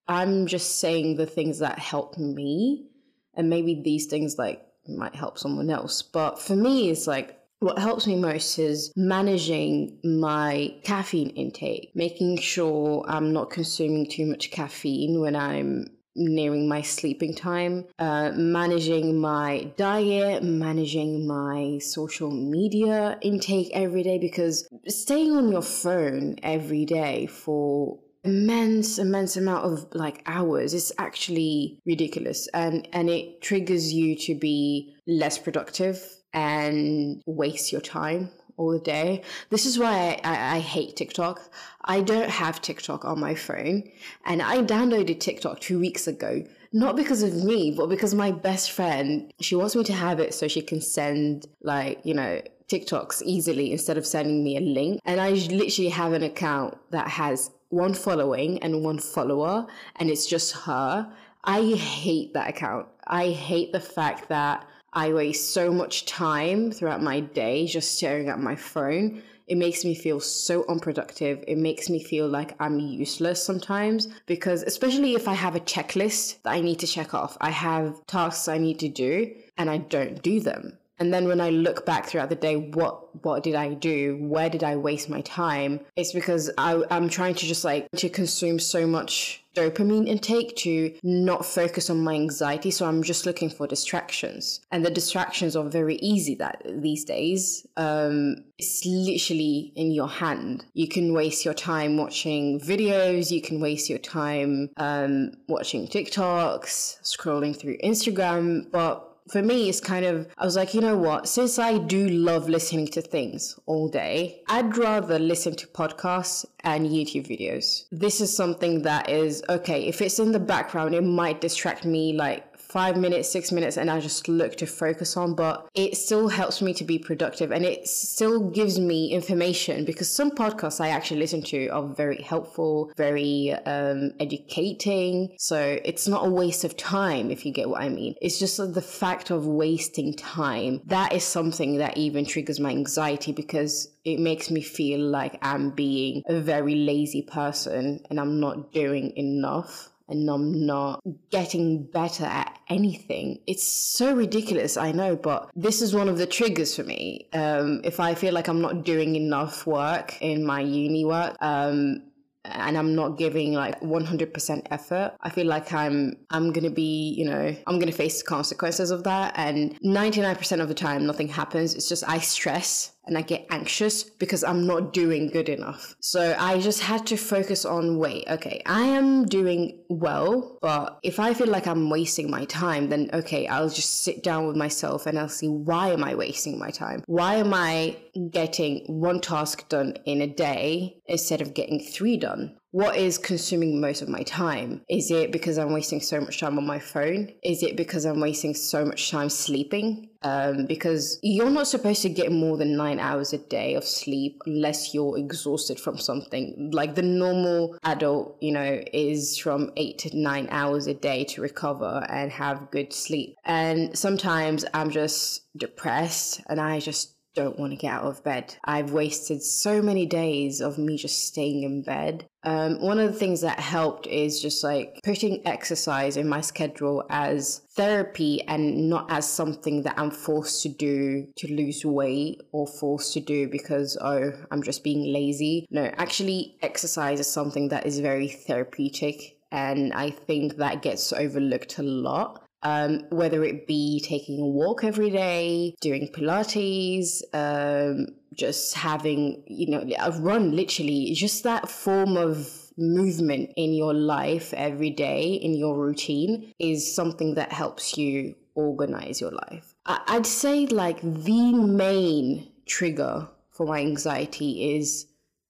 I'm 0.07 0.47
just 0.47 0.79
saying 0.79 1.17
the 1.17 1.25
things 1.25 1.61
that 1.61 1.79
help 1.79 2.19
me 2.19 2.91
and 3.35 3.49
maybe 3.49 3.81
these 3.83 4.07
things 4.09 4.37
like 4.37 4.63
might 4.87 5.15
help 5.15 5.39
someone 5.39 5.71
else. 5.71 6.03
But 6.03 6.39
for 6.39 6.55
me 6.55 6.91
it's 6.91 7.07
like 7.07 7.38
what 7.61 7.79
helps 7.79 8.07
me 8.07 8.17
most 8.17 8.59
is 8.59 8.93
managing 8.97 9.99
my 10.05 10.75
caffeine 10.85 11.31
intake, 11.31 11.91
making 11.95 12.39
sure 12.39 13.05
I'm 13.09 13.33
not 13.33 13.51
consuming 13.51 14.09
too 14.09 14.27
much 14.27 14.51
caffeine 14.51 15.21
when 15.21 15.35
I'm 15.35 15.87
nearing 16.15 16.69
my 16.69 16.83
sleeping 16.83 17.35
time, 17.35 17.85
uh, 17.99 18.33
managing 18.35 19.21
my 19.21 19.73
diet, 19.77 20.43
managing 20.43 21.27
my 21.27 21.79
social 21.79 22.31
media 22.31 23.19
intake 23.23 23.71
every 23.73 24.03
day 24.03 24.19
because 24.19 24.69
staying 24.87 25.33
on 25.33 25.51
your 25.51 25.63
phone 25.63 26.37
every 26.43 26.85
day 26.85 27.27
for 27.27 27.99
immense 28.25 28.99
immense 28.99 29.37
amount 29.37 29.65
of 29.65 29.87
like 29.95 30.23
hours 30.27 30.75
is 30.75 30.93
actually 30.99 31.79
ridiculous 31.87 32.49
and 32.53 32.87
and 32.93 33.09
it 33.09 33.41
triggers 33.41 33.93
you 33.93 34.17
to 34.17 34.35
be 34.35 34.93
less 35.07 35.39
productive 35.39 36.18
and 36.33 37.23
waste 37.27 37.73
your 37.73 37.81
time 37.81 38.31
all 38.57 38.73
the 38.73 38.81
day. 38.81 39.23
This 39.51 39.65
is 39.65 39.79
why 39.79 40.21
I, 40.25 40.31
I, 40.31 40.57
I, 40.57 40.59
hate 40.59 40.97
TikTok. 40.97 41.41
I 41.85 42.01
don't 42.01 42.29
have 42.29 42.61
TikTok 42.61 43.05
on 43.05 43.21
my 43.21 43.35
phone. 43.35 43.85
And 44.25 44.43
I 44.43 44.59
downloaded 44.59 45.21
TikTok 45.21 45.61
two 45.61 45.79
weeks 45.79 46.09
ago, 46.09 46.43
not 46.73 46.97
because 46.97 47.23
of 47.23 47.35
me, 47.35 47.71
but 47.71 47.89
because 47.89 48.15
my 48.15 48.33
best 48.33 48.73
friend, 48.73 49.33
she 49.41 49.55
wants 49.55 49.77
me 49.77 49.85
to 49.85 49.93
have 49.93 50.19
it 50.19 50.35
so 50.35 50.49
she 50.49 50.61
can 50.61 50.81
send 50.81 51.47
like, 51.63 52.01
you 52.05 52.15
know, 52.15 52.43
TikToks 52.69 53.23
easily 53.23 53.73
instead 53.73 53.97
of 53.97 54.07
sending 54.07 54.45
me 54.45 54.57
a 54.57 54.61
link. 54.61 55.01
And 55.05 55.21
I 55.21 55.31
literally 55.31 55.91
have 55.91 56.13
an 56.13 56.23
account 56.23 56.77
that 56.91 57.09
has 57.09 57.51
one 57.71 57.95
following 57.95 58.63
and 58.63 58.83
one 58.83 58.99
follower, 58.99 59.67
and 59.97 60.11
it's 60.11 60.27
just 60.27 60.53
her. 60.53 61.11
I 61.45 61.63
hate 61.75 62.35
that 62.35 62.51
account. 62.51 62.89
I 63.07 63.31
hate 63.31 63.73
the 63.73 63.81
fact 63.81 64.29
that 64.29 64.67
I 64.93 65.13
waste 65.13 65.53
so 65.53 65.73
much 65.73 66.07
time 66.07 66.73
throughout 66.73 67.03
my 67.03 67.21
day 67.21 67.67
just 67.67 67.97
staring 67.97 68.29
at 68.29 68.41
my 68.41 68.57
phone. 68.57 69.23
It 69.47 69.57
makes 69.57 69.85
me 69.85 69.95
feel 69.95 70.21
so 70.21 70.65
unproductive. 70.69 71.45
It 71.47 71.59
makes 71.59 71.89
me 71.89 72.03
feel 72.03 72.29
like 72.29 72.55
I'm 72.61 72.79
useless 72.79 73.43
sometimes 73.43 74.09
because, 74.27 74.63
especially 74.63 75.15
if 75.15 75.29
I 75.29 75.35
have 75.35 75.57
a 75.57 75.61
checklist 75.61 76.43
that 76.43 76.53
I 76.53 76.61
need 76.61 76.79
to 76.81 76.87
check 76.87 77.15
off, 77.15 77.37
I 77.41 77.51
have 77.51 78.07
tasks 78.07 78.49
I 78.49 78.59
need 78.59 78.79
to 78.81 78.89
do 78.89 79.35
and 79.57 79.71
I 79.71 79.79
don't 79.79 80.23
do 80.23 80.41
them. 80.41 80.79
And 80.99 81.13
then 81.13 81.29
when 81.29 81.41
I 81.41 81.51
look 81.51 81.87
back 81.87 82.07
throughout 82.07 82.29
the 82.29 82.37
day, 82.37 82.57
what 82.57 83.25
what 83.25 83.43
did 83.43 83.55
I 83.55 83.75
do? 83.75 84.19
Where 84.21 84.51
did 84.51 84.63
I 84.63 84.77
waste 84.77 85.09
my 85.09 85.21
time? 85.23 85.81
It's 85.97 86.13
because 86.13 86.51
I, 86.59 86.83
I'm 86.91 87.09
trying 87.09 87.35
to 87.37 87.47
just 87.47 87.65
like 87.65 87.89
to 87.97 88.09
consume 88.09 88.59
so 88.59 88.87
much 88.87 89.45
dopamine 89.55 90.07
intake 90.07 90.55
to 90.55 90.95
not 91.03 91.45
focus 91.45 91.91
on 91.91 92.05
my 92.05 92.15
anxiety. 92.15 92.71
So 92.71 92.87
I'm 92.87 93.03
just 93.03 93.27
looking 93.27 93.51
for 93.51 93.67
distractions, 93.67 94.61
and 94.71 94.85
the 94.85 94.91
distractions 94.91 95.57
are 95.57 95.69
very 95.69 95.97
easy 95.97 96.35
that 96.37 96.63
these 96.67 97.05
days. 97.05 97.67
Um, 97.77 98.37
it's 98.59 98.85
literally 98.85 99.73
in 99.77 99.93
your 99.93 100.09
hand. 100.09 100.65
You 100.75 100.89
can 100.89 101.13
waste 101.13 101.45
your 101.45 101.55
time 101.55 101.97
watching 101.97 102.61
videos. 102.61 103.31
You 103.31 103.41
can 103.41 103.61
waste 103.61 103.89
your 103.89 104.01
time 104.01 104.71
um, 104.77 105.33
watching 105.49 105.87
TikToks, 105.87 107.03
scrolling 107.03 107.57
through 107.57 107.79
Instagram, 107.79 108.71
but 108.71 109.08
for 109.31 109.43
me, 109.43 109.69
it's 109.69 109.81
kind 109.81 110.05
of, 110.05 110.29
I 110.39 110.45
was 110.45 110.57
like, 110.57 110.75
you 110.75 110.81
know 110.81 110.97
what? 110.97 111.29
Since 111.29 111.59
I 111.59 111.79
do 111.79 112.09
love 112.09 112.49
listening 112.49 112.89
to 112.89 113.03
things 113.03 113.59
all 113.67 113.89
day, 113.89 114.43
I'd 114.49 114.77
rather 114.77 115.19
listen 115.19 115.55
to 115.57 115.67
podcasts 115.67 116.45
and 116.65 116.87
YouTube 116.87 117.29
videos. 117.29 117.85
This 117.93 118.21
is 118.21 118.35
something 118.35 118.83
that 118.83 119.09
is, 119.09 119.43
okay, 119.49 119.87
if 119.87 120.01
it's 120.01 120.19
in 120.19 120.33
the 120.33 120.41
background, 120.41 120.95
it 120.95 121.03
might 121.05 121.41
distract 121.41 121.85
me 121.85 122.13
like 122.13 122.48
five 122.69 122.97
minutes, 122.97 123.31
six 123.31 123.51
minutes, 123.51 123.77
and 123.77 123.91
I 123.91 124.01
just 124.01 124.29
look 124.29 124.57
to 124.57 124.67
focus 124.67 125.17
on, 125.17 125.35
but 125.35 125.69
it 125.75 125.97
still 125.97 126.29
helps 126.29 126.61
me 126.61 126.75
to 126.75 126.85
be 126.85 126.99
productive 126.99 127.51
and 127.51 127.65
it 127.65 127.89
still 127.89 128.51
gives 128.51 128.79
me 128.79 129.11
information 129.11 129.85
because 129.85 130.13
some 130.13 130.31
podcasts 130.31 130.81
I 130.81 130.89
actually 130.89 131.21
listen 131.21 131.43
to 131.45 131.69
are 131.69 131.87
very 131.87 132.23
helpful, 132.23 132.93
very 132.97 133.53
um, 133.67 134.13
educating. 134.21 135.35
So 135.39 135.79
it's 135.85 136.07
not 136.07 136.27
a 136.27 136.31
waste 136.31 136.65
of 136.65 136.77
time, 136.77 137.31
if 137.31 137.47
you 137.47 137.53
get 137.53 137.71
what 137.71 137.83
I 137.83 137.89
mean. 137.89 138.15
It's 138.21 138.39
just 138.39 138.59
the 138.59 138.83
fact 138.83 139.31
of 139.31 139.47
wasting 139.47 140.15
time. 140.15 140.83
That 140.87 141.13
is 141.13 141.25
something 141.25 141.79
that 141.79 141.97
even 141.97 142.27
triggers 142.27 142.61
my 142.61 142.71
anxiety 142.71 143.33
because 143.33 143.89
it 144.05 144.21
makes 144.21 144.51
me 144.51 144.61
feel 144.61 145.01
like 145.01 145.39
I'm 145.43 145.71
being 145.71 146.23
a 146.27 146.41
very 146.41 146.75
lazy 146.75 147.23
person 147.23 148.01
and 148.11 148.21
I'm 148.21 148.41
not 148.41 148.73
doing 148.73 149.13
enough 149.17 149.91
and 150.09 150.29
I'm 150.29 150.67
not 150.67 151.01
getting 151.31 151.85
better 151.85 152.25
at 152.25 152.59
anything. 152.69 153.41
It's 153.47 153.67
so 153.67 154.15
ridiculous, 154.15 154.77
I 154.77 154.93
know, 154.93 155.17
but 155.17 155.51
this 155.55 155.83
is 155.83 155.95
one 155.95 156.09
of 156.09 156.19
the 156.19 156.27
triggers 156.27 156.77
for 156.77 156.85
me. 156.85 157.29
Um, 157.33 157.81
if 157.85 158.01
I 158.01 158.15
feel 158.15 158.35
like 158.35 158.49
I'm 158.49 158.61
not 158.61 158.85
doing 158.85 159.17
enough 159.17 159.67
work 159.67 160.21
in 160.21 160.45
my 160.45 160.61
uni 160.61 161.05
work, 161.05 161.37
um, 161.41 162.03
and 162.45 162.79
I'm 162.79 162.95
not 162.95 163.19
giving 163.19 163.53
like 163.53 163.81
100% 163.81 164.63
effort, 164.71 165.13
I 165.21 165.31
feel 165.31 165.47
like 165.47 165.73
I'm 165.73 166.15
I'm 166.31 166.53
to 166.65 166.71
be, 166.71 167.15
you 167.17 167.25
know, 167.25 167.55
I'm 167.67 167.79
to 167.91 167.97
face 167.97 168.23
the 168.23 168.29
consequences 168.29 168.91
of 168.91 169.05
that 169.05 169.35
and 169.37 169.79
99% 169.81 170.61
of 170.61 170.69
the 170.69 170.75
time 170.75 171.07
nothing 171.07 171.29
happens. 171.29 171.75
It's 171.75 171.89
just 171.89 172.05
I 172.09 172.19
stress 172.19 172.93
and 173.09 173.19
I 173.19 173.23
get 173.23 173.47
anxious 173.51 174.05
because 174.05 174.45
I'm 174.45 174.67
not 174.67 174.93
doing 174.93 175.29
good 175.29 175.49
enough. 175.49 175.97
So 176.01 176.37
I 176.39 176.61
just 176.61 176.81
had 176.81 177.07
to 177.09 177.17
focus 177.17 177.65
on 177.65 177.99
wait, 177.99 178.25
okay, 178.29 178.63
I 178.67 178.83
am 178.83 179.25
doing 179.27 179.81
well, 179.89 180.59
but 180.61 180.99
if 181.03 181.19
I 181.19 181.35
feel 181.35 181.49
like 181.49 181.67
I'm 181.67 181.91
wasting 181.91 182.31
my 182.31 182.45
time, 182.45 182.89
then 182.89 183.11
okay, 183.13 183.47
I'll 183.47 183.69
just 183.69 184.05
sit 184.05 184.23
down 184.23 184.47
with 184.47 184.57
myself 184.57 185.07
and 185.07 185.19
I'll 185.19 185.29
see 185.29 185.49
why 185.49 185.91
am 185.91 186.05
I 186.05 186.15
wasting 186.15 186.59
my 186.59 186.71
time? 186.71 187.03
Why 187.07 187.37
am 187.37 187.55
I 187.55 187.97
getting 188.31 188.85
one 188.87 189.21
task 189.21 189.69
done 189.69 189.95
in 190.05 190.21
a 190.21 190.27
day 190.27 190.99
instead 191.07 191.41
of 191.41 191.55
getting 191.55 191.81
three 191.81 192.17
done? 192.17 192.58
What 192.71 192.97
is 192.97 193.17
consuming 193.17 193.81
most 193.81 194.03
of 194.03 194.09
my 194.09 194.23
time? 194.25 194.83
Is 194.89 195.11
it 195.11 195.33
because 195.33 195.59
I'm 195.59 195.73
wasting 195.73 196.01
so 196.01 196.21
much 196.21 196.41
time 196.41 196.59
on 196.59 196.67
my 196.67 196.79
phone? 196.79 197.33
Is 197.43 197.63
it 197.63 197.77
because 197.77 198.05
I'm 198.05 198.21
wasting 198.21 198.55
so 198.55 198.85
much 198.85 199.11
time 199.11 199.31
sleeping? 199.31 200.11
Um, 200.23 200.67
because 200.67 201.19
you're 201.23 201.49
not 201.49 201.69
supposed 201.69 202.03
to 202.03 202.09
get 202.09 202.33
more 202.33 202.57
than 202.57 202.77
nine 202.77 202.99
hours 202.99 203.33
a 203.33 203.39
day 203.39 203.75
of 203.75 203.85
sleep 203.85 204.43
unless 204.47 204.93
you're 204.93 205.17
exhausted 205.17 205.79
from 205.79 205.97
something. 205.97 206.71
Like 206.73 206.95
the 206.95 207.03
normal 207.03 207.79
adult, 207.85 208.37
you 208.41 208.53
know, 208.53 208.83
is 208.93 209.39
from 209.39 209.71
eight 209.77 209.99
to 210.01 210.17
nine 210.17 210.49
hours 210.51 210.89
a 210.89 210.95
day 210.95 211.25
to 211.25 211.41
recover 211.41 212.05
and 212.09 212.33
have 212.33 212.71
good 212.71 212.93
sleep. 212.93 213.37
And 213.45 213.97
sometimes 213.97 214.65
I'm 214.75 214.91
just 214.91 215.43
depressed 215.57 216.43
and 216.49 216.61
I 216.61 216.81
just 216.81 217.15
don't 217.39 217.59
want 217.59 217.71
to 217.71 217.77
get 217.77 217.93
out 217.93 218.03
of 218.03 218.25
bed. 218.25 218.57
I've 218.65 218.91
wasted 218.91 219.45
so 219.45 219.81
many 219.81 220.07
days 220.07 220.61
of 220.61 220.77
me 220.77 220.97
just 220.97 221.25
staying 221.25 221.63
in 221.63 221.83
bed. 221.83 222.27
Um, 222.43 222.81
one 222.81 222.99
of 222.99 223.13
the 223.13 223.19
things 223.19 223.43
that 223.43 223.61
helped 223.61 224.09
is 224.09 224.43
just 224.43 224.65
like 224.65 224.99
putting 225.05 225.47
exercise 225.47 226.17
in 226.17 226.29
my 226.29 226.41
schedule 226.41 227.05
as 227.11 227.63
therapy 227.77 228.43
and 228.49 228.91
not 228.91 229.07
as 229.13 229.31
something 229.31 229.83
that 229.83 229.95
I'm 229.97 230.11
forced 230.11 230.63
to 230.65 230.69
do 230.69 231.29
to 231.37 231.55
lose 231.55 231.85
weight 231.85 232.41
or 232.51 232.67
forced 232.67 233.13
to 233.13 233.21
do 233.21 233.49
because, 233.49 233.97
oh, 234.01 234.33
I'm 234.51 234.65
just 234.65 234.83
being 234.83 235.13
lazy. 235.13 235.65
No, 235.71 235.85
actually, 235.97 236.57
exercise 236.61 237.21
is 237.21 237.29
something 237.29 237.69
that 237.69 237.87
is 237.87 238.01
very 238.01 238.29
therapeutic. 238.29 239.37
And 239.53 239.95
I 239.95 240.11
think 240.11 240.57
that 240.57 240.83
gets 240.83 241.13
overlooked 241.13 241.79
a 241.79 241.83
lot 241.83 242.48
um, 242.63 243.05
whether 243.11 243.45
it 243.45 243.67
be 243.67 244.01
taking 244.01 244.41
a 244.41 244.47
walk 244.47 244.85
every 244.85 245.11
day, 245.11 245.75
doing 245.81 246.09
Pilates, 246.13 247.23
um, 247.33 248.07
just 248.35 248.75
having, 248.75 249.43
you 249.47 249.71
know, 249.71 249.85
a 249.99 250.11
run, 250.13 250.55
literally, 250.55 251.13
just 251.15 251.45
that 251.45 251.69
form 251.69 252.17
of 252.17 252.73
movement 252.77 253.51
in 253.57 253.73
your 253.75 253.95
life 253.95 254.55
every 254.55 254.91
day, 254.91 255.35
in 255.35 255.55
your 255.55 255.77
routine, 255.77 256.53
is 256.59 256.95
something 256.95 257.35
that 257.35 257.53
helps 257.53 257.99
you 257.99 258.35
organize 258.55 259.21
your 259.21 259.33
life. 259.33 259.75
I- 259.87 260.03
I'd 260.07 260.27
say, 260.27 260.67
like, 260.67 261.01
the 261.03 261.53
main 261.53 262.49
trigger 262.67 263.29
for 263.51 263.67
my 263.67 263.81
anxiety 263.81 264.77
is 264.77 265.07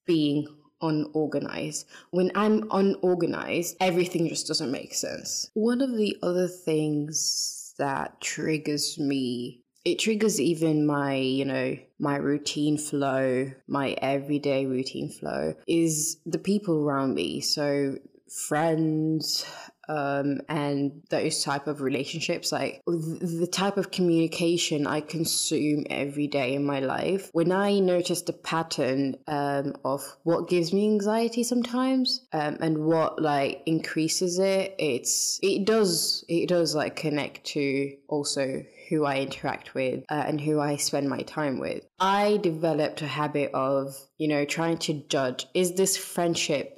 being 0.07 0.47
unorganized. 0.81 1.87
When 2.11 2.31
I'm 2.35 2.69
unorganized, 2.71 3.77
everything 3.81 4.29
just 4.29 4.47
doesn't 4.47 4.71
make 4.71 4.95
sense. 4.95 5.51
One 5.55 5.81
of 5.81 5.97
the 5.97 6.17
other 6.23 6.49
things 6.49 7.75
that 7.79 8.21
triggers 8.21 8.99
me 8.99 9.63
it 9.85 9.99
triggers 9.99 10.41
even 10.41 10.85
my 10.85 11.15
you 11.15 11.45
know 11.45 11.77
my 11.99 12.17
routine 12.17 12.77
flow 12.77 13.51
my 13.67 13.93
everyday 14.03 14.67
routine 14.67 15.09
flow 15.09 15.55
is 15.67 16.19
the 16.27 16.39
people 16.39 16.83
around 16.85 17.15
me 17.15 17.41
so 17.41 17.97
friends 18.29 19.47
um, 19.89 20.41
and 20.49 21.03
those 21.11 21.43
type 21.43 21.67
of 21.67 21.81
relationships 21.81 22.53
like 22.53 22.83
the 22.87 23.49
type 23.51 23.77
of 23.77 23.91
communication 23.91 24.87
i 24.87 25.01
consume 25.01 25.85
every 25.91 26.27
day 26.27 26.55
in 26.55 26.65
my 26.65 26.81
life 26.81 27.31
when 27.33 27.53
i 27.53 27.79
notice 27.79 28.23
the 28.23 28.33
pattern 28.33 29.17
um, 29.27 29.75
of 29.85 30.03
what 30.23 30.49
gives 30.49 30.73
me 30.73 30.85
anxiety 30.85 31.43
sometimes 31.43 32.27
um, 32.33 32.57
and 32.61 32.79
what 32.79 33.21
like 33.21 33.63
increases 33.67 34.39
it 34.39 34.75
it's 34.79 35.39
it 35.43 35.65
does 35.65 36.25
it 36.29 36.49
does 36.49 36.75
like 36.75 36.97
connect 36.97 37.45
to 37.45 37.93
also 38.09 38.63
who 38.89 39.05
I 39.05 39.19
interact 39.19 39.75
with 39.75 40.05
uh, 40.09 40.25
and 40.27 40.41
who 40.41 40.61
I 40.61 40.77
spend 40.77 41.09
my 41.09 41.23
time 41.23 41.59
with. 41.59 41.85
I 42.01 42.39
developed 42.39 43.03
a 43.03 43.07
habit 43.07 43.51
of, 43.53 43.95
you 44.17 44.29
know, 44.29 44.45
trying 44.45 44.79
to 44.79 44.95
judge 45.09 45.47
is 45.55 45.75
this 45.75 45.97
friendship 45.97 46.78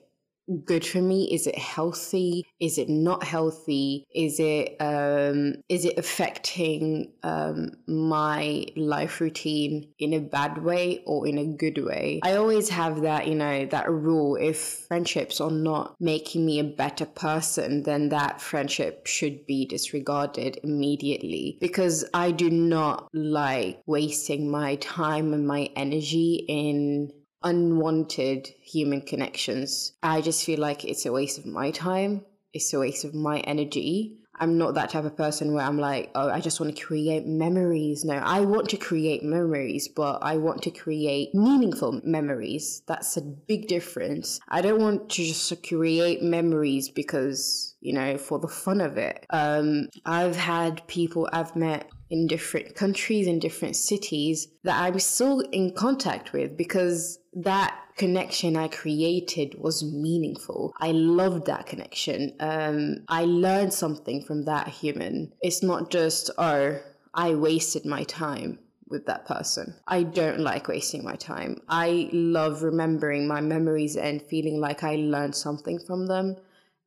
good 0.65 0.87
for 0.87 1.01
me? 1.01 1.33
Is 1.33 1.47
it 1.47 1.59
healthy? 1.59 2.47
Is 2.61 2.79
it 2.79 2.89
not 2.89 3.25
healthy? 3.25 4.05
Is 4.15 4.41
it 4.41 4.77
um, 4.81 5.55
is 5.69 5.85
it 5.85 5.99
affecting 5.99 7.13
um, 7.23 7.73
my 7.87 8.67
life 8.77 9.21
routine 9.21 9.93
in 9.99 10.13
a 10.13 10.21
bad 10.21 10.63
way 10.63 11.03
or 11.07 11.27
in 11.27 11.39
a 11.39 11.47
good 11.47 11.85
way? 11.85 12.21
I 12.23 12.37
always 12.37 12.69
have 12.71 13.03
that 13.03 13.27
you 13.29 13.35
know 13.35 13.67
that 13.67 13.91
rule. 13.91 14.37
If 14.37 14.59
friendships 14.89 15.41
are 15.41 15.51
not 15.51 15.95
making 16.01 16.45
me 16.45 16.59
a 16.59 16.65
better 16.65 17.07
person, 17.07 17.83
then 17.83 18.09
that 18.11 18.41
friendship 18.41 19.07
should 19.07 19.47
be 19.47 19.67
disregarded 19.67 20.59
immediately 20.63 21.59
because 21.61 22.05
I 22.15 22.31
do 22.31 22.51
not 22.51 23.09
like 23.13 23.81
wasting 23.87 24.51
my 24.51 24.77
time 24.77 25.33
and 25.33 25.47
my 25.47 25.71
energy 25.77 26.45
in 26.49 27.13
unwanted 27.43 28.49
human 28.63 29.01
connections. 29.03 29.93
I 30.03 30.21
just 30.21 30.45
feel 30.45 30.61
like 30.61 30.85
it's 30.85 31.07
a 31.07 31.13
waste 31.13 31.39
of 31.39 31.47
my 31.47 31.71
time, 31.71 32.25
it's 32.53 32.73
a 32.73 32.79
waste 32.79 33.05
of 33.05 33.15
my 33.15 33.41
energy. 33.41 34.17
I'm 34.43 34.57
not 34.57 34.75
that 34.75 34.89
type 34.89 35.05
of 35.05 35.19
person 35.19 35.53
where 35.53 35.65
I'm 35.65 35.79
like, 35.79 36.11
oh, 36.15 36.31
I 36.31 36.41
just 36.41 36.61
want 36.61 36.75
to 36.75 36.83
create 36.83 37.27
memories. 37.27 38.07
No, 38.07 38.15
I 38.15 38.41
want 38.41 38.71
to 38.71 38.79
create 38.79 39.23
memories, 39.23 39.87
but 39.87 40.21
I 40.23 40.39
want 40.39 40.63
to 40.63 40.71
create 40.71 41.35
meaningful 41.35 42.01
memories. 42.05 42.83
That's 42.87 43.19
a 43.19 43.21
big 43.21 43.69
difference. 43.69 44.41
I 44.49 44.63
don't 44.63 44.81
want 44.81 45.11
to 45.11 45.25
just 45.25 45.63
create 45.63 46.23
memories 46.23 46.89
because, 46.89 47.77
you 47.81 47.93
know, 47.93 48.17
for 48.17 48.39
the 48.39 48.49
fun 48.49 48.81
of 48.81 48.97
it. 48.97 49.27
Um, 49.29 49.89
I've 50.07 50.37
had 50.37 50.87
people 50.89 51.29
I've 51.35 51.55
met 51.55 51.91
in 52.09 52.27
different 52.27 52.75
countries 52.75 53.27
in 53.27 53.39
different 53.39 53.77
cities 53.77 54.49
that 54.65 54.81
I'm 54.81 54.99
still 54.99 55.41
in 55.53 55.75
contact 55.75 56.33
with 56.33 56.57
because 56.57 57.20
that 57.33 57.77
connection 57.97 58.57
I 58.57 58.69
created 58.69 59.57
was 59.59 59.85
meaningful. 59.85 60.73
I 60.81 60.93
loved 60.93 61.47
that 61.47 61.67
connection. 61.67 62.35
Um, 62.41 63.05
I 63.09 63.25
learned 63.25 63.73
something 63.73 64.23
from 64.23 64.45
that 64.47 64.69
human. 64.69 65.33
It's 65.41 65.63
not 65.63 65.91
just, 65.91 66.31
oh, 66.39 66.81
I 67.15 67.35
wasted 67.35 67.85
my 67.85 68.05
time 68.05 68.59
with 68.89 69.07
that 69.07 69.27
person. 69.27 69.75
I 69.87 70.03
don't 70.03 70.41
like 70.41 70.69
wasting 70.69 71.05
my 71.05 71.15
time. 71.15 71.61
I 71.69 72.11
love 72.13 72.63
remembering 72.63 73.29
my 73.29 73.41
memories 73.41 73.97
and 73.97 74.21
feeling 74.23 74.61
like 74.61 74.83
I 74.83 74.97
learned 74.97 75.37
something 75.37 75.79
from 75.79 76.07
them 76.07 76.37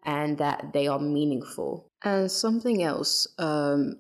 and 0.04 0.38
that 0.38 0.74
they 0.74 0.88
are 0.88 1.00
meaningful. 1.00 1.88
And 2.04 2.30
something 2.30 2.84
else, 2.84 3.28
um, 3.38 3.96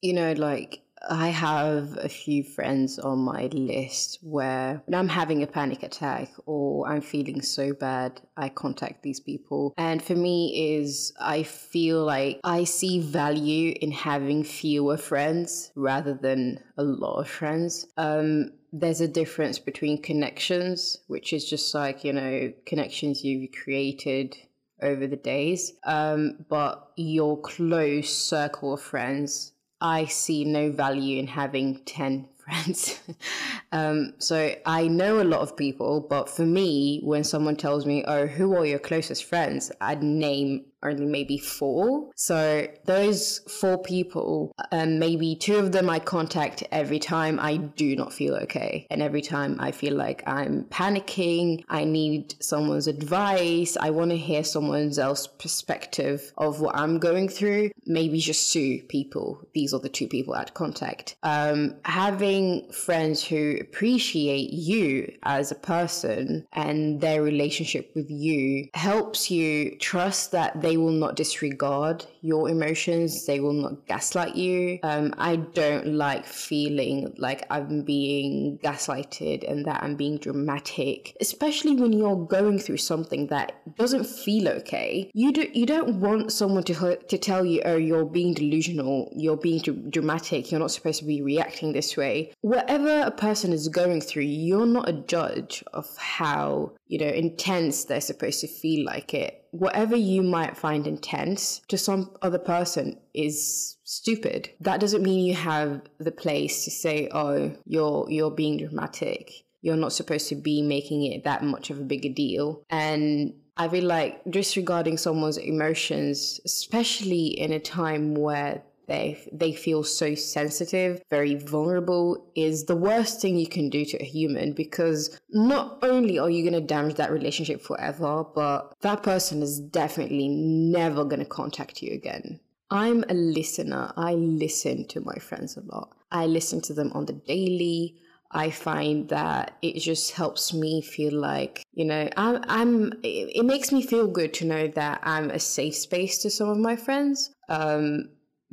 you 0.00 0.14
know, 0.14 0.32
like 0.32 0.80
I 1.08 1.28
have 1.28 1.96
a 2.00 2.08
few 2.08 2.42
friends 2.44 2.98
on 2.98 3.18
my 3.18 3.46
list 3.46 4.18
where 4.22 4.82
when 4.86 4.94
I'm 4.94 5.08
having 5.08 5.42
a 5.42 5.46
panic 5.46 5.82
attack 5.82 6.30
or 6.46 6.88
I'm 6.88 7.00
feeling 7.00 7.42
so 7.42 7.72
bad, 7.72 8.20
I 8.36 8.48
contact 8.48 9.02
these 9.02 9.20
people. 9.20 9.74
And 9.76 10.02
for 10.02 10.14
me 10.14 10.76
is 10.76 11.12
I 11.20 11.42
feel 11.42 12.04
like 12.04 12.40
I 12.44 12.64
see 12.64 13.00
value 13.00 13.74
in 13.80 13.90
having 13.90 14.44
fewer 14.44 14.96
friends 14.96 15.72
rather 15.74 16.14
than 16.14 16.60
a 16.76 16.84
lot 16.84 17.20
of 17.20 17.28
friends. 17.28 17.86
Um, 17.96 18.52
there's 18.72 19.00
a 19.00 19.08
difference 19.08 19.58
between 19.58 20.00
connections, 20.00 20.98
which 21.06 21.32
is 21.32 21.48
just 21.48 21.74
like, 21.74 22.04
you 22.04 22.12
know, 22.12 22.52
connections 22.64 23.22
you've 23.22 23.52
created 23.52 24.36
over 24.80 25.06
the 25.06 25.16
days. 25.16 25.72
Um, 25.84 26.44
but 26.48 26.90
your 26.96 27.40
close 27.40 28.08
circle 28.08 28.74
of 28.74 28.80
friends 28.80 29.51
I 29.84 30.04
see 30.04 30.44
no 30.44 30.70
value 30.70 31.18
in 31.18 31.26
having 31.26 31.80
10 31.84 32.28
friends. 32.52 33.00
um, 33.72 34.14
so 34.18 34.54
I 34.66 34.88
know 34.88 35.20
a 35.20 35.24
lot 35.24 35.40
of 35.40 35.56
people, 35.56 36.00
but 36.00 36.28
for 36.28 36.46
me, 36.46 37.00
when 37.02 37.24
someone 37.24 37.56
tells 37.56 37.86
me, 37.86 38.04
Oh, 38.06 38.26
who 38.26 38.56
are 38.56 38.66
your 38.66 38.78
closest 38.78 39.24
friends? 39.24 39.72
I'd 39.80 40.02
name 40.02 40.64
only 40.82 41.06
maybe 41.06 41.38
four. 41.38 42.10
So 42.16 42.66
those 42.84 43.38
four 43.60 43.78
people, 43.78 44.52
um, 44.72 44.98
maybe 44.98 45.36
two 45.36 45.56
of 45.56 45.72
them 45.72 45.88
I 45.88 45.98
contact 45.98 46.64
every 46.72 46.98
time 46.98 47.38
I 47.40 47.56
do 47.56 47.94
not 47.96 48.12
feel 48.12 48.34
okay. 48.34 48.86
And 48.90 49.02
every 49.02 49.22
time 49.22 49.56
I 49.60 49.70
feel 49.70 49.94
like 49.94 50.22
I'm 50.26 50.64
panicking, 50.64 51.64
I 51.68 51.84
need 51.84 52.34
someone's 52.42 52.86
advice, 52.86 53.76
I 53.80 53.90
want 53.90 54.10
to 54.10 54.16
hear 54.16 54.44
someone 54.44 54.92
else's 54.98 55.26
perspective 55.26 56.32
of 56.36 56.60
what 56.60 56.76
I'm 56.76 56.98
going 56.98 57.28
through, 57.28 57.70
maybe 57.86 58.18
just 58.18 58.52
two 58.52 58.82
people. 58.88 59.46
These 59.54 59.72
are 59.72 59.80
the 59.80 59.88
two 59.88 60.08
people 60.08 60.34
I'd 60.34 60.54
contact. 60.54 61.16
Um, 61.22 61.76
having 61.84 62.41
friends 62.72 63.24
who 63.24 63.56
appreciate 63.60 64.52
you 64.52 65.12
as 65.22 65.50
a 65.50 65.56
person 65.56 66.46
and 66.52 67.00
their 67.00 67.22
relationship 67.22 67.90
with 67.94 68.10
you 68.10 68.68
helps 68.74 69.30
you 69.30 69.76
trust 69.78 70.32
that 70.32 70.60
they 70.60 70.76
will 70.76 70.92
not 70.92 71.16
disregard 71.16 72.04
your 72.22 72.48
emotions. 72.48 73.26
They 73.26 73.40
will 73.40 73.52
not 73.52 73.86
gaslight 73.86 74.36
you. 74.36 74.78
Um, 74.82 75.12
I 75.18 75.36
don't 75.36 75.88
like 75.88 76.24
feeling 76.24 77.12
like 77.18 77.44
I'm 77.50 77.82
being 77.82 78.58
gaslighted 78.62 79.50
and 79.50 79.64
that 79.66 79.82
I'm 79.82 79.96
being 79.96 80.18
dramatic, 80.18 81.16
especially 81.20 81.74
when 81.76 81.92
you're 81.92 82.24
going 82.26 82.58
through 82.58 82.78
something 82.78 83.26
that 83.26 83.76
doesn't 83.76 84.04
feel 84.04 84.48
okay. 84.48 85.10
You 85.14 85.32
do 85.32 85.48
you 85.52 85.66
don't 85.66 86.00
want 86.00 86.32
someone 86.32 86.64
to 86.64 86.96
to 86.96 87.18
tell 87.18 87.44
you, 87.44 87.60
oh, 87.64 87.76
you're 87.76 88.04
being 88.04 88.34
delusional, 88.34 89.12
you're 89.14 89.36
being 89.36 89.60
dramatic, 89.90 90.50
you're 90.50 90.60
not 90.60 90.70
supposed 90.70 91.00
to 91.00 91.04
be 91.04 91.22
reacting 91.22 91.72
this 91.72 91.96
way. 91.96 92.32
Whatever 92.40 93.02
a 93.02 93.10
person 93.10 93.52
is 93.52 93.68
going 93.68 94.00
through, 94.00 94.22
you're 94.22 94.66
not 94.66 94.88
a 94.88 94.92
judge 94.92 95.64
of 95.72 95.86
how 95.96 96.72
you 96.92 96.98
know 96.98 97.12
intense 97.24 97.84
they're 97.84 98.00
supposed 98.12 98.40
to 98.40 98.46
feel 98.46 98.84
like 98.84 99.14
it 99.14 99.42
whatever 99.52 99.96
you 99.96 100.22
might 100.22 100.56
find 100.56 100.86
intense 100.86 101.60
to 101.68 101.78
some 101.78 102.10
other 102.22 102.38
person 102.38 102.98
is 103.14 103.76
stupid. 103.84 104.50
That 104.60 104.80
doesn't 104.80 105.02
mean 105.02 105.24
you 105.24 105.34
have 105.34 105.82
the 105.98 106.10
place 106.10 106.64
to 106.64 106.70
say, 106.70 107.08
"Oh, 107.12 107.54
you're 107.66 108.06
you're 108.10 108.30
being 108.30 108.56
dramatic." 108.56 109.30
You're 109.60 109.76
not 109.76 109.92
supposed 109.92 110.28
to 110.30 110.34
be 110.34 110.60
making 110.60 111.04
it 111.04 111.22
that 111.22 111.44
much 111.44 111.70
of 111.70 111.78
a 111.78 111.84
bigger 111.84 112.08
deal. 112.08 112.64
And 112.68 113.34
I 113.56 113.68
feel 113.68 113.84
like 113.84 114.20
disregarding 114.28 114.96
someone's 114.96 115.36
emotions, 115.36 116.40
especially 116.44 117.26
in 117.26 117.52
a 117.52 117.60
time 117.60 118.14
where 118.14 118.62
they 118.92 119.18
they 119.32 119.52
feel 119.52 119.82
so 119.82 120.14
sensitive, 120.14 121.02
very 121.10 121.34
vulnerable 121.34 122.06
is 122.36 122.64
the 122.64 122.76
worst 122.76 123.20
thing 123.20 123.36
you 123.36 123.46
can 123.46 123.70
do 123.70 123.84
to 123.86 123.96
a 124.02 124.04
human 124.04 124.52
because 124.52 125.18
not 125.30 125.78
only 125.82 126.18
are 126.18 126.30
you 126.30 126.42
going 126.48 126.60
to 126.60 126.74
damage 126.74 126.96
that 126.96 127.10
relationship 127.10 127.62
forever, 127.62 128.24
but 128.34 128.74
that 128.82 129.02
person 129.02 129.42
is 129.42 129.60
definitely 129.60 130.28
never 130.28 131.04
going 131.04 131.24
to 131.26 131.36
contact 131.40 131.82
you 131.82 131.92
again. 131.94 132.40
I'm 132.70 133.04
a 133.08 133.14
listener. 133.14 133.92
I 133.96 134.12
listen 134.14 134.86
to 134.88 135.00
my 135.00 135.16
friends 135.16 135.56
a 135.56 135.62
lot. 135.74 135.88
I 136.10 136.26
listen 136.26 136.60
to 136.62 136.74
them 136.74 136.90
on 136.94 137.06
the 137.06 137.18
daily. 137.34 137.96
I 138.30 138.50
find 138.50 139.08
that 139.10 139.58
it 139.60 139.78
just 139.78 140.12
helps 140.12 140.54
me 140.54 140.80
feel 140.80 141.12
like, 141.12 141.62
you 141.74 141.84
know, 141.84 142.08
I'm, 142.16 142.42
I'm, 142.48 142.92
it 143.02 143.44
makes 143.44 143.72
me 143.72 143.82
feel 143.82 144.06
good 144.06 144.32
to 144.34 144.46
know 144.46 144.68
that 144.68 145.00
I'm 145.02 145.28
a 145.30 145.38
safe 145.38 145.76
space 145.76 146.16
to 146.22 146.30
some 146.30 146.48
of 146.48 146.56
my 146.56 146.76
friends. 146.76 147.34
Um, 147.50 148.08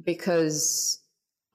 because 0.06 1.00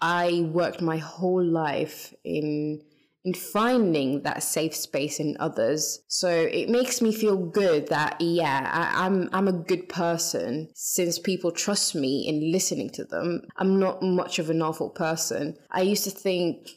I 0.01 0.49
worked 0.53 0.83
my 0.83 0.99
whole 0.99 1.45
life 1.45 2.13
in, 2.25 2.83
in 3.25 3.35
finding 3.35 4.23
that 4.23 4.43
safe 4.43 4.75
space 4.75 5.19
in 5.19 5.37
others. 5.41 6.01
So 6.09 6.29
it 6.29 6.69
makes 6.69 7.01
me 7.01 7.13
feel 7.13 7.37
good 7.37 7.89
that 7.89 8.21
yeah, 8.21 8.71
I, 8.73 9.07
am 9.07 9.29
I'm, 9.33 9.49
I'm 9.49 9.49
a 9.49 9.65
good 9.65 9.89
person 9.89 10.69
since 10.75 11.19
people 11.19 11.53
trust 11.53 11.95
me 11.95 12.29
in 12.29 12.53
listening 12.53 12.91
to 12.91 13.05
them. 13.05 13.43
I'm 13.57 13.79
not 13.79 14.03
much 14.03 14.39
of 14.39 14.51
an 14.51 14.63
awful 14.63 14.91
person. 14.91 15.57
I 15.71 15.83
used 15.83 16.05
to 16.05 16.11
think 16.11 16.69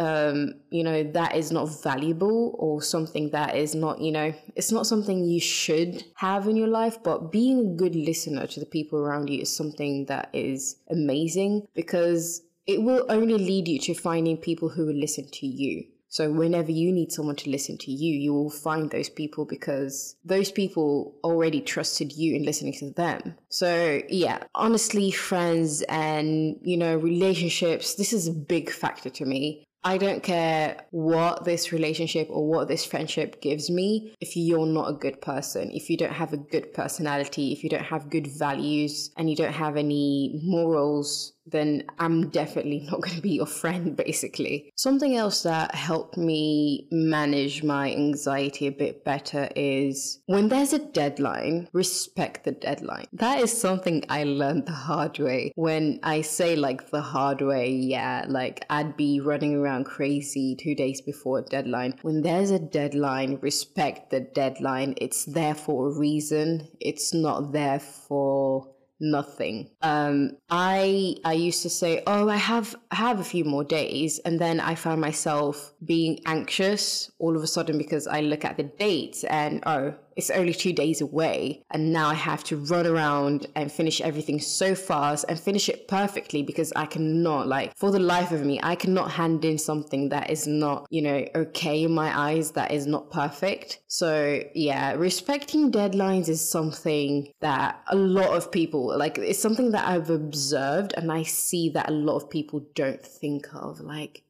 um, 0.00 0.54
you 0.70 0.82
know, 0.82 1.02
that 1.02 1.36
is 1.36 1.52
not 1.52 1.66
valuable 1.82 2.56
or 2.58 2.80
something 2.80 3.30
that 3.30 3.54
is 3.54 3.74
not, 3.74 4.00
you 4.00 4.10
know, 4.10 4.32
it's 4.56 4.72
not 4.72 4.86
something 4.86 5.24
you 5.24 5.40
should 5.40 6.02
have 6.14 6.48
in 6.48 6.56
your 6.56 6.68
life. 6.68 7.02
But 7.02 7.30
being 7.30 7.60
a 7.60 7.76
good 7.76 7.94
listener 7.94 8.46
to 8.46 8.60
the 8.60 8.66
people 8.66 8.98
around 8.98 9.28
you 9.28 9.42
is 9.42 9.54
something 9.54 10.06
that 10.06 10.30
is 10.32 10.76
amazing 10.90 11.68
because 11.74 12.42
it 12.66 12.82
will 12.82 13.04
only 13.10 13.36
lead 13.36 13.68
you 13.68 13.78
to 13.80 13.94
finding 13.94 14.38
people 14.38 14.70
who 14.70 14.86
will 14.86 14.94
listen 14.98 15.28
to 15.32 15.46
you. 15.46 15.84
So 16.08 16.32
whenever 16.32 16.72
you 16.72 16.90
need 16.90 17.12
someone 17.12 17.36
to 17.36 17.50
listen 17.50 17.78
to 17.78 17.92
you, 17.92 18.18
you 18.18 18.34
will 18.34 18.50
find 18.50 18.90
those 18.90 19.08
people 19.08 19.44
because 19.44 20.16
those 20.24 20.50
people 20.50 21.14
already 21.22 21.60
trusted 21.60 22.10
you 22.12 22.34
in 22.34 22.44
listening 22.44 22.72
to 22.74 22.90
them. 22.90 23.36
So 23.48 24.02
yeah, 24.08 24.42
honestly, 24.54 25.12
friends 25.12 25.82
and, 25.82 26.56
you 26.62 26.76
know, 26.76 26.96
relationships, 26.96 27.94
this 27.94 28.12
is 28.12 28.26
a 28.26 28.32
big 28.32 28.70
factor 28.70 29.08
to 29.10 29.24
me. 29.24 29.68
I 29.82 29.96
don't 29.96 30.22
care 30.22 30.84
what 30.90 31.44
this 31.44 31.72
relationship 31.72 32.28
or 32.30 32.46
what 32.46 32.68
this 32.68 32.84
friendship 32.84 33.40
gives 33.40 33.70
me 33.70 34.14
if 34.20 34.36
you're 34.36 34.66
not 34.66 34.90
a 34.90 34.92
good 34.92 35.22
person, 35.22 35.70
if 35.72 35.88
you 35.88 35.96
don't 35.96 36.12
have 36.12 36.34
a 36.34 36.36
good 36.36 36.74
personality, 36.74 37.52
if 37.52 37.64
you 37.64 37.70
don't 37.70 37.84
have 37.84 38.10
good 38.10 38.26
values, 38.26 39.10
and 39.16 39.30
you 39.30 39.36
don't 39.36 39.54
have 39.54 39.76
any 39.78 40.38
morals 40.44 41.32
then 41.46 41.84
I'm 41.98 42.30
definitely 42.30 42.80
not 42.90 43.00
going 43.00 43.16
to 43.16 43.22
be 43.22 43.30
your 43.30 43.46
friend, 43.46 43.96
basically. 43.96 44.70
Something 44.76 45.16
else 45.16 45.42
that 45.42 45.74
helped 45.74 46.16
me 46.16 46.88
manage 46.90 47.62
my 47.62 47.92
anxiety 47.92 48.66
a 48.66 48.72
bit 48.72 49.04
better 49.04 49.48
is 49.56 50.20
when 50.26 50.48
there's 50.48 50.72
a 50.72 50.78
deadline, 50.78 51.68
respect 51.72 52.44
the 52.44 52.52
deadline. 52.52 53.06
That 53.12 53.40
is 53.40 53.58
something 53.58 54.04
I 54.08 54.24
learned 54.24 54.66
the 54.66 54.72
hard 54.72 55.18
way. 55.18 55.52
When 55.54 56.00
I 56.02 56.22
say 56.22 56.56
like 56.56 56.90
the 56.90 57.02
hard 57.02 57.40
way, 57.40 57.70
yeah, 57.70 58.24
like 58.28 58.64
I'd 58.70 58.96
be 58.96 59.20
running 59.20 59.56
around 59.56 59.84
crazy 59.84 60.56
two 60.56 60.74
days 60.74 61.00
before 61.00 61.38
a 61.38 61.42
deadline. 61.42 61.94
When 62.02 62.22
there's 62.22 62.50
a 62.50 62.58
deadline, 62.58 63.38
respect 63.40 64.10
the 64.10 64.20
deadline. 64.20 64.94
It's 64.96 65.24
there 65.24 65.54
for 65.54 65.88
a 65.88 65.98
reason, 65.98 66.68
it's 66.80 67.12
not 67.14 67.52
there 67.52 67.80
for 67.80 68.68
nothing. 69.00 69.70
Um, 69.82 70.36
I 70.50 71.16
I 71.24 71.32
used 71.32 71.62
to 71.62 71.70
say, 71.70 72.02
"Oh, 72.06 72.28
I 72.28 72.36
have 72.36 72.76
I 72.90 72.96
have 72.96 73.18
a 73.20 73.24
few 73.24 73.44
more 73.44 73.64
days," 73.64 74.18
and 74.20 74.38
then 74.38 74.60
I 74.60 74.74
found 74.74 75.00
myself 75.00 75.72
being 75.84 76.20
anxious 76.26 77.10
all 77.18 77.36
of 77.36 77.42
a 77.42 77.46
sudden 77.46 77.78
because 77.78 78.06
I 78.06 78.20
look 78.20 78.44
at 78.44 78.56
the 78.56 78.64
dates 78.64 79.24
and 79.24 79.62
oh, 79.66 79.94
it's 80.20 80.30
only 80.30 80.52
two 80.52 80.74
days 80.74 81.00
away 81.00 81.62
and 81.70 81.94
now 81.94 82.08
I 82.08 82.14
have 82.30 82.44
to 82.44 82.56
run 82.56 82.86
around 82.86 83.46
and 83.54 83.72
finish 83.72 84.02
everything 84.02 84.38
so 84.38 84.74
fast 84.74 85.24
and 85.30 85.40
finish 85.40 85.70
it 85.70 85.88
perfectly 85.88 86.42
because 86.42 86.74
I 86.76 86.84
cannot 86.84 87.48
like 87.48 87.74
for 87.74 87.90
the 87.90 87.98
life 87.98 88.30
of 88.30 88.44
me 88.44 88.60
I 88.62 88.74
cannot 88.74 89.10
hand 89.12 89.46
in 89.46 89.56
something 89.56 90.10
that 90.10 90.28
is 90.28 90.46
not 90.46 90.86
you 90.90 91.00
know 91.00 91.26
okay 91.34 91.84
in 91.84 91.92
my 91.92 92.10
eyes 92.28 92.50
that 92.52 92.70
is 92.70 92.86
not 92.86 93.10
perfect. 93.10 93.80
So 93.88 94.42
yeah 94.54 94.92
respecting 94.92 95.72
deadlines 95.72 96.28
is 96.28 96.46
something 96.46 97.32
that 97.40 97.82
a 97.88 97.96
lot 97.96 98.36
of 98.36 98.52
people 98.52 98.98
like 98.98 99.16
it's 99.16 99.38
something 99.38 99.70
that 99.70 99.88
I've 99.88 100.10
observed 100.10 100.92
and 100.98 101.10
I 101.10 101.22
see 101.22 101.70
that 101.70 101.88
a 101.88 101.92
lot 101.92 102.16
of 102.16 102.28
people 102.28 102.60
don't 102.74 103.02
think 103.02 103.46
of. 103.54 103.80
Like 103.80 104.22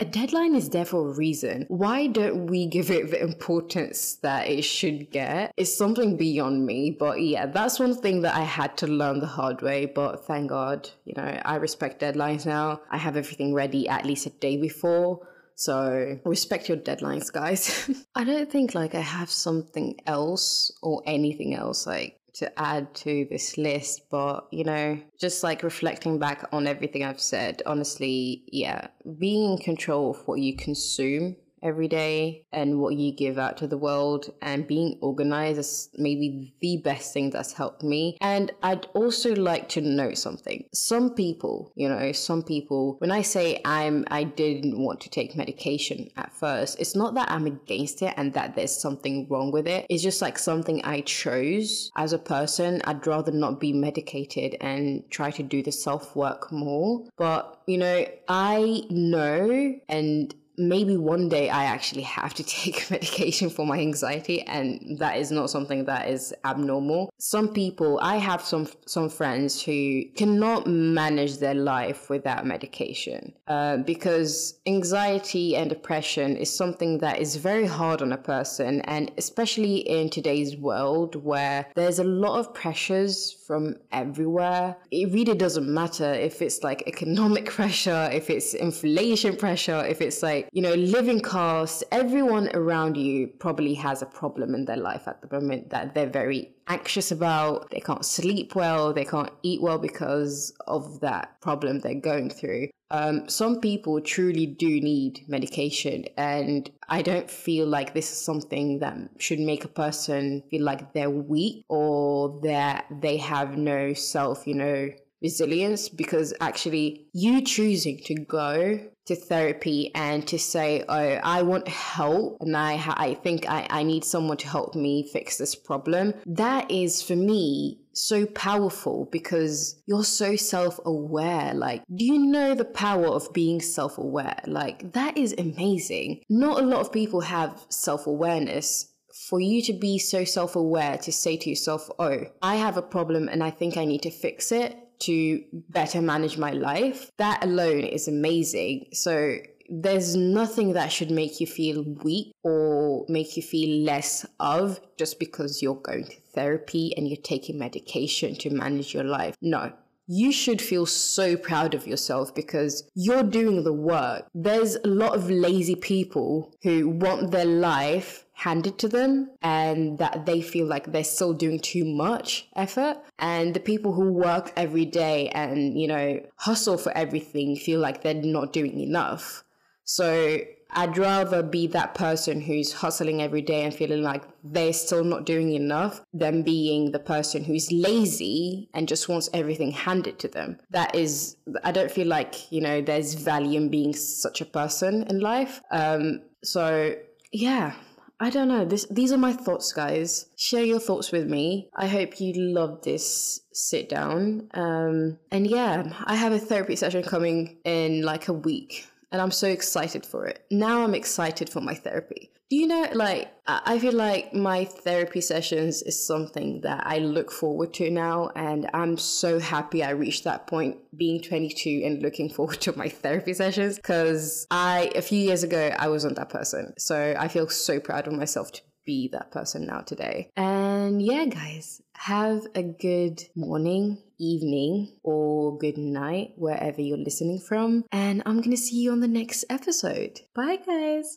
a 0.00 0.06
deadline 0.06 0.54
is 0.54 0.70
there 0.70 0.86
for 0.86 1.10
a 1.10 1.12
reason. 1.12 1.66
Why 1.68 2.06
don't 2.06 2.46
we 2.46 2.64
give 2.64 2.90
it 2.90 3.10
the 3.10 3.22
importance 3.22 4.14
that 4.22 4.48
it 4.48 4.62
should 4.62 5.10
get 5.10 5.17
is 5.56 5.76
something 5.76 6.16
beyond 6.16 6.64
me. 6.64 6.90
But 6.90 7.22
yeah, 7.22 7.46
that's 7.46 7.78
one 7.78 7.94
thing 7.94 8.22
that 8.22 8.34
I 8.34 8.42
had 8.42 8.76
to 8.78 8.86
learn 8.86 9.20
the 9.20 9.26
hard 9.26 9.62
way. 9.62 9.86
But 9.86 10.26
thank 10.26 10.50
God, 10.50 10.90
you 11.04 11.14
know, 11.16 11.40
I 11.44 11.56
respect 11.56 12.00
deadlines 12.00 12.46
now. 12.46 12.80
I 12.90 12.98
have 12.98 13.16
everything 13.16 13.54
ready 13.54 13.88
at 13.88 14.04
least 14.04 14.26
a 14.26 14.30
day 14.30 14.56
before. 14.56 15.26
So 15.54 16.18
respect 16.24 16.68
your 16.68 16.78
deadlines, 16.78 17.32
guys. 17.32 17.90
I 18.14 18.22
don't 18.24 18.50
think 18.50 18.74
like 18.74 18.94
I 18.94 19.00
have 19.00 19.30
something 19.30 19.96
else 20.06 20.70
or 20.82 21.02
anything 21.04 21.54
else 21.54 21.86
like 21.86 22.18
to 22.34 22.60
add 22.60 22.94
to 22.94 23.26
this 23.28 23.58
list, 23.58 24.02
but 24.10 24.46
you 24.52 24.62
know, 24.62 25.00
just 25.18 25.42
like 25.42 25.64
reflecting 25.64 26.20
back 26.20 26.48
on 26.52 26.68
everything 26.68 27.02
I've 27.04 27.20
said, 27.20 27.62
honestly, 27.66 28.44
yeah, 28.52 28.86
being 29.18 29.52
in 29.52 29.58
control 29.58 30.12
of 30.12 30.18
what 30.28 30.38
you 30.38 30.54
consume 30.56 31.34
every 31.62 31.88
day 31.88 32.44
and 32.52 32.80
what 32.80 32.94
you 32.94 33.12
give 33.12 33.38
out 33.38 33.56
to 33.58 33.66
the 33.66 33.78
world 33.78 34.32
and 34.42 34.66
being 34.66 34.98
organized 35.00 35.58
is 35.58 35.88
maybe 35.96 36.54
the 36.60 36.78
best 36.78 37.12
thing 37.12 37.30
that's 37.30 37.52
helped 37.52 37.82
me. 37.82 38.16
And 38.20 38.52
I'd 38.62 38.86
also 38.94 39.34
like 39.34 39.68
to 39.70 39.80
know 39.80 40.14
something. 40.14 40.64
Some 40.72 41.14
people, 41.14 41.72
you 41.74 41.88
know, 41.88 42.12
some 42.12 42.42
people, 42.42 42.96
when 42.98 43.10
I 43.10 43.22
say 43.22 43.60
I'm, 43.64 44.04
I 44.10 44.24
didn't 44.24 44.78
want 44.78 45.00
to 45.02 45.10
take 45.10 45.36
medication 45.36 46.08
at 46.16 46.32
first, 46.32 46.78
it's 46.80 46.94
not 46.94 47.14
that 47.14 47.30
I'm 47.30 47.46
against 47.46 48.02
it 48.02 48.14
and 48.16 48.32
that 48.34 48.54
there's 48.54 48.76
something 48.76 49.26
wrong 49.28 49.50
with 49.52 49.66
it. 49.66 49.86
It's 49.88 50.02
just 50.02 50.22
like 50.22 50.38
something 50.38 50.82
I 50.84 51.00
chose 51.02 51.90
as 51.96 52.12
a 52.12 52.18
person. 52.18 52.80
I'd 52.84 53.06
rather 53.06 53.32
not 53.32 53.60
be 53.60 53.72
medicated 53.72 54.56
and 54.60 55.02
try 55.10 55.30
to 55.32 55.42
do 55.42 55.62
the 55.62 55.72
self 55.72 56.14
work 56.14 56.50
more. 56.52 57.04
But, 57.16 57.62
you 57.66 57.78
know, 57.78 58.06
I 58.28 58.82
know 58.90 59.74
and 59.88 60.34
maybe 60.58 60.96
one 60.96 61.28
day 61.28 61.48
I 61.48 61.64
actually 61.64 62.02
have 62.02 62.34
to 62.34 62.42
take 62.58 62.90
medication 62.90 63.48
for 63.50 63.64
my 63.64 63.78
anxiety 63.78 64.42
and 64.42 64.98
that 64.98 65.16
is 65.16 65.30
not 65.30 65.50
something 65.50 65.84
that 65.84 66.08
is 66.08 66.34
abnormal. 66.44 67.10
Some 67.18 67.48
people, 67.48 67.98
I 68.02 68.16
have 68.16 68.42
some 68.42 68.68
some 68.86 69.08
friends 69.08 69.62
who 69.62 70.04
cannot 70.16 70.66
manage 70.66 71.38
their 71.38 71.54
life 71.54 72.10
without 72.10 72.46
medication 72.46 73.32
uh, 73.46 73.78
because 73.78 74.58
anxiety 74.66 75.56
and 75.56 75.68
depression 75.70 76.36
is 76.36 76.54
something 76.54 76.98
that 76.98 77.18
is 77.18 77.36
very 77.36 77.66
hard 77.66 78.02
on 78.02 78.12
a 78.12 78.18
person 78.18 78.80
and 78.82 79.10
especially 79.16 79.76
in 79.78 80.10
today's 80.10 80.56
world 80.56 81.14
where 81.16 81.66
there's 81.74 81.98
a 81.98 82.04
lot 82.04 82.38
of 82.38 82.52
pressures 82.54 83.32
from 83.46 83.76
everywhere. 83.92 84.76
It 84.90 85.12
really 85.12 85.34
doesn't 85.34 85.68
matter 85.68 86.12
if 86.12 86.42
it's 86.42 86.62
like 86.62 86.82
economic 86.86 87.46
pressure, 87.58 88.08
if 88.12 88.30
it's 88.30 88.54
inflation 88.54 89.36
pressure, 89.36 89.84
if 89.86 90.00
it's 90.00 90.22
like 90.22 90.47
you 90.52 90.62
know, 90.62 90.74
living 90.74 91.20
costs, 91.20 91.84
everyone 91.92 92.50
around 92.54 92.96
you 92.96 93.28
probably 93.38 93.74
has 93.74 94.02
a 94.02 94.06
problem 94.06 94.54
in 94.54 94.64
their 94.64 94.76
life 94.76 95.06
at 95.06 95.20
the 95.20 95.28
moment 95.32 95.70
that 95.70 95.94
they're 95.94 96.08
very 96.08 96.54
anxious 96.68 97.10
about. 97.10 97.70
They 97.70 97.80
can't 97.80 98.04
sleep 98.04 98.54
well, 98.54 98.92
they 98.92 99.04
can't 99.04 99.32
eat 99.42 99.60
well 99.60 99.78
because 99.78 100.52
of 100.66 101.00
that 101.00 101.40
problem 101.40 101.80
they're 101.80 101.94
going 101.94 102.30
through. 102.30 102.68
Um, 102.90 103.28
some 103.28 103.60
people 103.60 104.00
truly 104.00 104.46
do 104.46 104.80
need 104.80 105.24
medication, 105.28 106.06
and 106.16 106.70
I 106.88 107.02
don't 107.02 107.30
feel 107.30 107.66
like 107.66 107.92
this 107.92 108.10
is 108.10 108.18
something 108.18 108.78
that 108.78 108.96
should 109.18 109.40
make 109.40 109.64
a 109.64 109.68
person 109.68 110.42
feel 110.50 110.62
like 110.62 110.94
they're 110.94 111.10
weak 111.10 111.64
or 111.68 112.40
that 112.42 112.86
they 113.02 113.18
have 113.18 113.58
no 113.58 113.92
self, 113.92 114.46
you 114.46 114.54
know, 114.54 114.88
resilience 115.22 115.88
because 115.88 116.34
actually 116.40 117.06
you 117.12 117.42
choosing 117.42 117.98
to 118.04 118.14
go 118.14 118.80
to 119.06 119.16
therapy 119.16 119.90
and 119.94 120.26
to 120.28 120.38
say 120.38 120.84
oh 120.88 121.18
i 121.22 121.42
want 121.42 121.66
help 121.66 122.36
and 122.40 122.56
i 122.56 122.74
i 122.96 123.14
think 123.14 123.48
I, 123.48 123.66
I 123.70 123.82
need 123.82 124.04
someone 124.04 124.36
to 124.38 124.48
help 124.48 124.74
me 124.74 125.02
fix 125.02 125.38
this 125.38 125.54
problem 125.54 126.14
that 126.26 126.70
is 126.70 127.02
for 127.02 127.16
me 127.16 127.80
so 127.94 128.26
powerful 128.26 129.08
because 129.10 129.82
you're 129.86 130.04
so 130.04 130.36
self-aware 130.36 131.52
like 131.54 131.82
do 131.94 132.04
you 132.04 132.18
know 132.18 132.54
the 132.54 132.64
power 132.64 133.06
of 133.06 133.32
being 133.32 133.60
self-aware? 133.60 134.40
Like 134.46 134.92
that 134.92 135.16
is 135.16 135.34
amazing. 135.38 136.22
Not 136.28 136.60
a 136.60 136.66
lot 136.66 136.80
of 136.80 136.92
people 136.92 137.20
have 137.22 137.64
self-awareness. 137.68 138.92
For 139.28 139.40
you 139.40 139.62
to 139.62 139.72
be 139.72 139.98
so 139.98 140.24
self 140.24 140.54
aware 140.54 140.96
to 140.98 141.12
say 141.12 141.36
to 141.38 141.50
yourself, 141.50 141.90
oh, 141.98 142.26
I 142.40 142.56
have 142.56 142.76
a 142.76 142.82
problem 142.82 143.28
and 143.28 143.42
I 143.42 143.50
think 143.50 143.76
I 143.76 143.84
need 143.84 144.02
to 144.02 144.10
fix 144.10 144.52
it, 144.52 144.76
to 145.00 145.42
better 145.52 146.00
manage 146.00 146.38
my 146.38 146.52
life, 146.52 147.10
that 147.18 147.44
alone 147.44 147.80
is 147.80 148.08
amazing. 148.08 148.86
So 148.92 149.36
there's 149.68 150.16
nothing 150.16 150.72
that 150.72 150.90
should 150.90 151.10
make 151.10 151.40
you 151.40 151.46
feel 151.46 151.82
weak 152.02 152.32
or 152.42 153.04
make 153.08 153.36
you 153.36 153.42
feel 153.42 153.84
less 153.84 154.24
of 154.40 154.80
just 154.96 155.18
because 155.18 155.62
you're 155.62 155.74
going 155.74 156.04
to 156.04 156.16
therapy 156.34 156.94
and 156.96 157.06
you're 157.06 157.16
taking 157.16 157.58
medication 157.58 158.34
to 158.36 158.50
manage 158.50 158.94
your 158.94 159.04
life. 159.04 159.34
No, 159.42 159.72
you 160.08 160.32
should 160.32 160.60
feel 160.60 160.86
so 160.86 161.36
proud 161.36 161.74
of 161.74 161.86
yourself 161.86 162.34
because 162.34 162.90
you're 162.94 163.22
doing 163.22 163.62
the 163.62 163.72
work. 163.72 164.26
There's 164.34 164.76
a 164.76 164.88
lot 164.88 165.14
of 165.14 165.30
lazy 165.30 165.74
people 165.74 166.54
who 166.62 166.88
want 166.88 167.30
their 167.30 167.44
life 167.44 168.24
handed 168.32 168.78
to 168.78 168.88
them 168.88 169.30
and 169.42 169.98
that 169.98 170.24
they 170.24 170.40
feel 170.40 170.66
like 170.66 170.92
they're 170.92 171.04
still 171.04 171.34
doing 171.34 171.60
too 171.60 171.84
much 171.84 172.48
effort. 172.56 172.96
And 173.18 173.52
the 173.52 173.60
people 173.60 173.92
who 173.92 174.12
work 174.12 174.52
every 174.56 174.86
day 174.86 175.28
and, 175.28 175.78
you 175.78 175.86
know, 175.86 176.20
hustle 176.36 176.78
for 176.78 176.96
everything 176.96 177.56
feel 177.56 177.80
like 177.80 178.02
they're 178.02 178.14
not 178.14 178.52
doing 178.52 178.80
enough. 178.80 179.44
So 179.84 180.38
I'd 180.70 180.98
rather 180.98 181.42
be 181.42 181.66
that 181.68 181.94
person 181.94 182.40
who's 182.40 182.72
hustling 182.72 183.22
every 183.22 183.42
day 183.42 183.64
and 183.64 183.74
feeling 183.74 184.02
like 184.02 184.24
they're 184.44 184.72
still 184.72 185.04
not 185.04 185.24
doing 185.24 185.52
enough 185.52 186.02
than 186.12 186.42
being 186.42 186.92
the 186.92 186.98
person 186.98 187.44
who's 187.44 187.72
lazy 187.72 188.68
and 188.74 188.88
just 188.88 189.08
wants 189.08 189.28
everything 189.32 189.72
handed 189.72 190.18
to 190.20 190.28
them. 190.28 190.58
That 190.70 190.94
is, 190.94 191.36
I 191.64 191.72
don't 191.72 191.90
feel 191.90 192.06
like, 192.06 192.52
you 192.52 192.60
know, 192.60 192.82
there's 192.82 193.14
value 193.14 193.60
in 193.60 193.70
being 193.70 193.94
such 193.94 194.40
a 194.40 194.46
person 194.46 195.04
in 195.04 195.20
life. 195.20 195.60
Um, 195.70 196.22
so, 196.44 196.94
yeah. 197.32 197.74
I 198.20 198.30
don't 198.30 198.48
know. 198.48 198.64
This, 198.64 198.84
these 198.90 199.12
are 199.12 199.18
my 199.18 199.32
thoughts, 199.32 199.72
guys. 199.72 200.26
Share 200.36 200.64
your 200.64 200.80
thoughts 200.80 201.12
with 201.12 201.28
me. 201.28 201.68
I 201.76 201.86
hope 201.86 202.20
you 202.20 202.32
love 202.34 202.82
this 202.82 203.42
sit 203.52 203.88
down. 203.88 204.48
Um, 204.54 205.18
and 205.30 205.46
yeah, 205.46 205.92
I 206.04 206.16
have 206.16 206.32
a 206.32 206.40
therapy 206.40 206.74
session 206.74 207.04
coming 207.04 207.58
in 207.64 208.02
like 208.02 208.26
a 208.26 208.32
week 208.32 208.88
and 209.10 209.20
I'm 209.22 209.30
so 209.30 209.48
excited 209.48 210.04
for 210.04 210.26
it. 210.26 210.44
Now 210.50 210.84
I'm 210.84 210.94
excited 210.94 211.48
for 211.48 211.60
my 211.60 211.74
therapy. 211.74 212.30
Do 212.50 212.56
you 212.56 212.66
know, 212.66 212.88
like, 212.94 213.30
I 213.46 213.78
feel 213.78 213.92
like 213.92 214.32
my 214.32 214.64
therapy 214.64 215.20
sessions 215.20 215.82
is 215.82 216.06
something 216.06 216.62
that 216.62 216.82
I 216.86 216.96
look 216.98 217.30
forward 217.30 217.74
to 217.74 217.90
now. 217.90 218.30
And 218.34 218.70
I'm 218.72 218.96
so 218.96 219.38
happy 219.38 219.84
I 219.84 219.90
reached 219.90 220.24
that 220.24 220.46
point 220.46 220.78
being 220.96 221.20
22 221.22 221.82
and 221.84 222.02
looking 222.02 222.30
forward 222.34 222.60
to 222.62 222.76
my 222.76 222.88
therapy 222.88 223.34
sessions. 223.34 223.76
Because 223.76 224.46
I, 224.50 224.90
a 224.94 225.02
few 225.02 225.18
years 225.18 225.42
ago, 225.42 225.74
I 225.78 225.88
wasn't 225.88 226.16
that 226.16 226.30
person. 226.30 226.72
So 226.78 227.14
I 227.18 227.28
feel 227.28 227.48
so 227.50 227.80
proud 227.80 228.06
of 228.06 228.14
myself 228.14 228.50
to 228.52 228.62
be 228.86 229.08
that 229.12 229.30
person 229.30 229.66
now 229.66 229.80
today. 229.80 230.30
And 230.34 231.02
yeah, 231.02 231.26
guys, 231.26 231.82
have 231.92 232.46
a 232.54 232.62
good 232.62 233.22
morning, 233.36 233.98
evening, 234.18 234.92
or 235.02 235.56
good 235.56 235.78
night, 235.78 236.32
wherever 236.36 236.82
you're 236.82 236.98
listening 236.98 237.38
from. 237.38 237.84
And 237.90 238.22
I'm 238.26 238.38
going 238.38 238.50
to 238.50 238.56
see 238.56 238.76
you 238.76 238.92
on 238.92 239.00
the 239.00 239.08
next 239.08 239.46
episode. 239.48 240.20
Bye, 240.34 240.58
guys. 240.66 241.16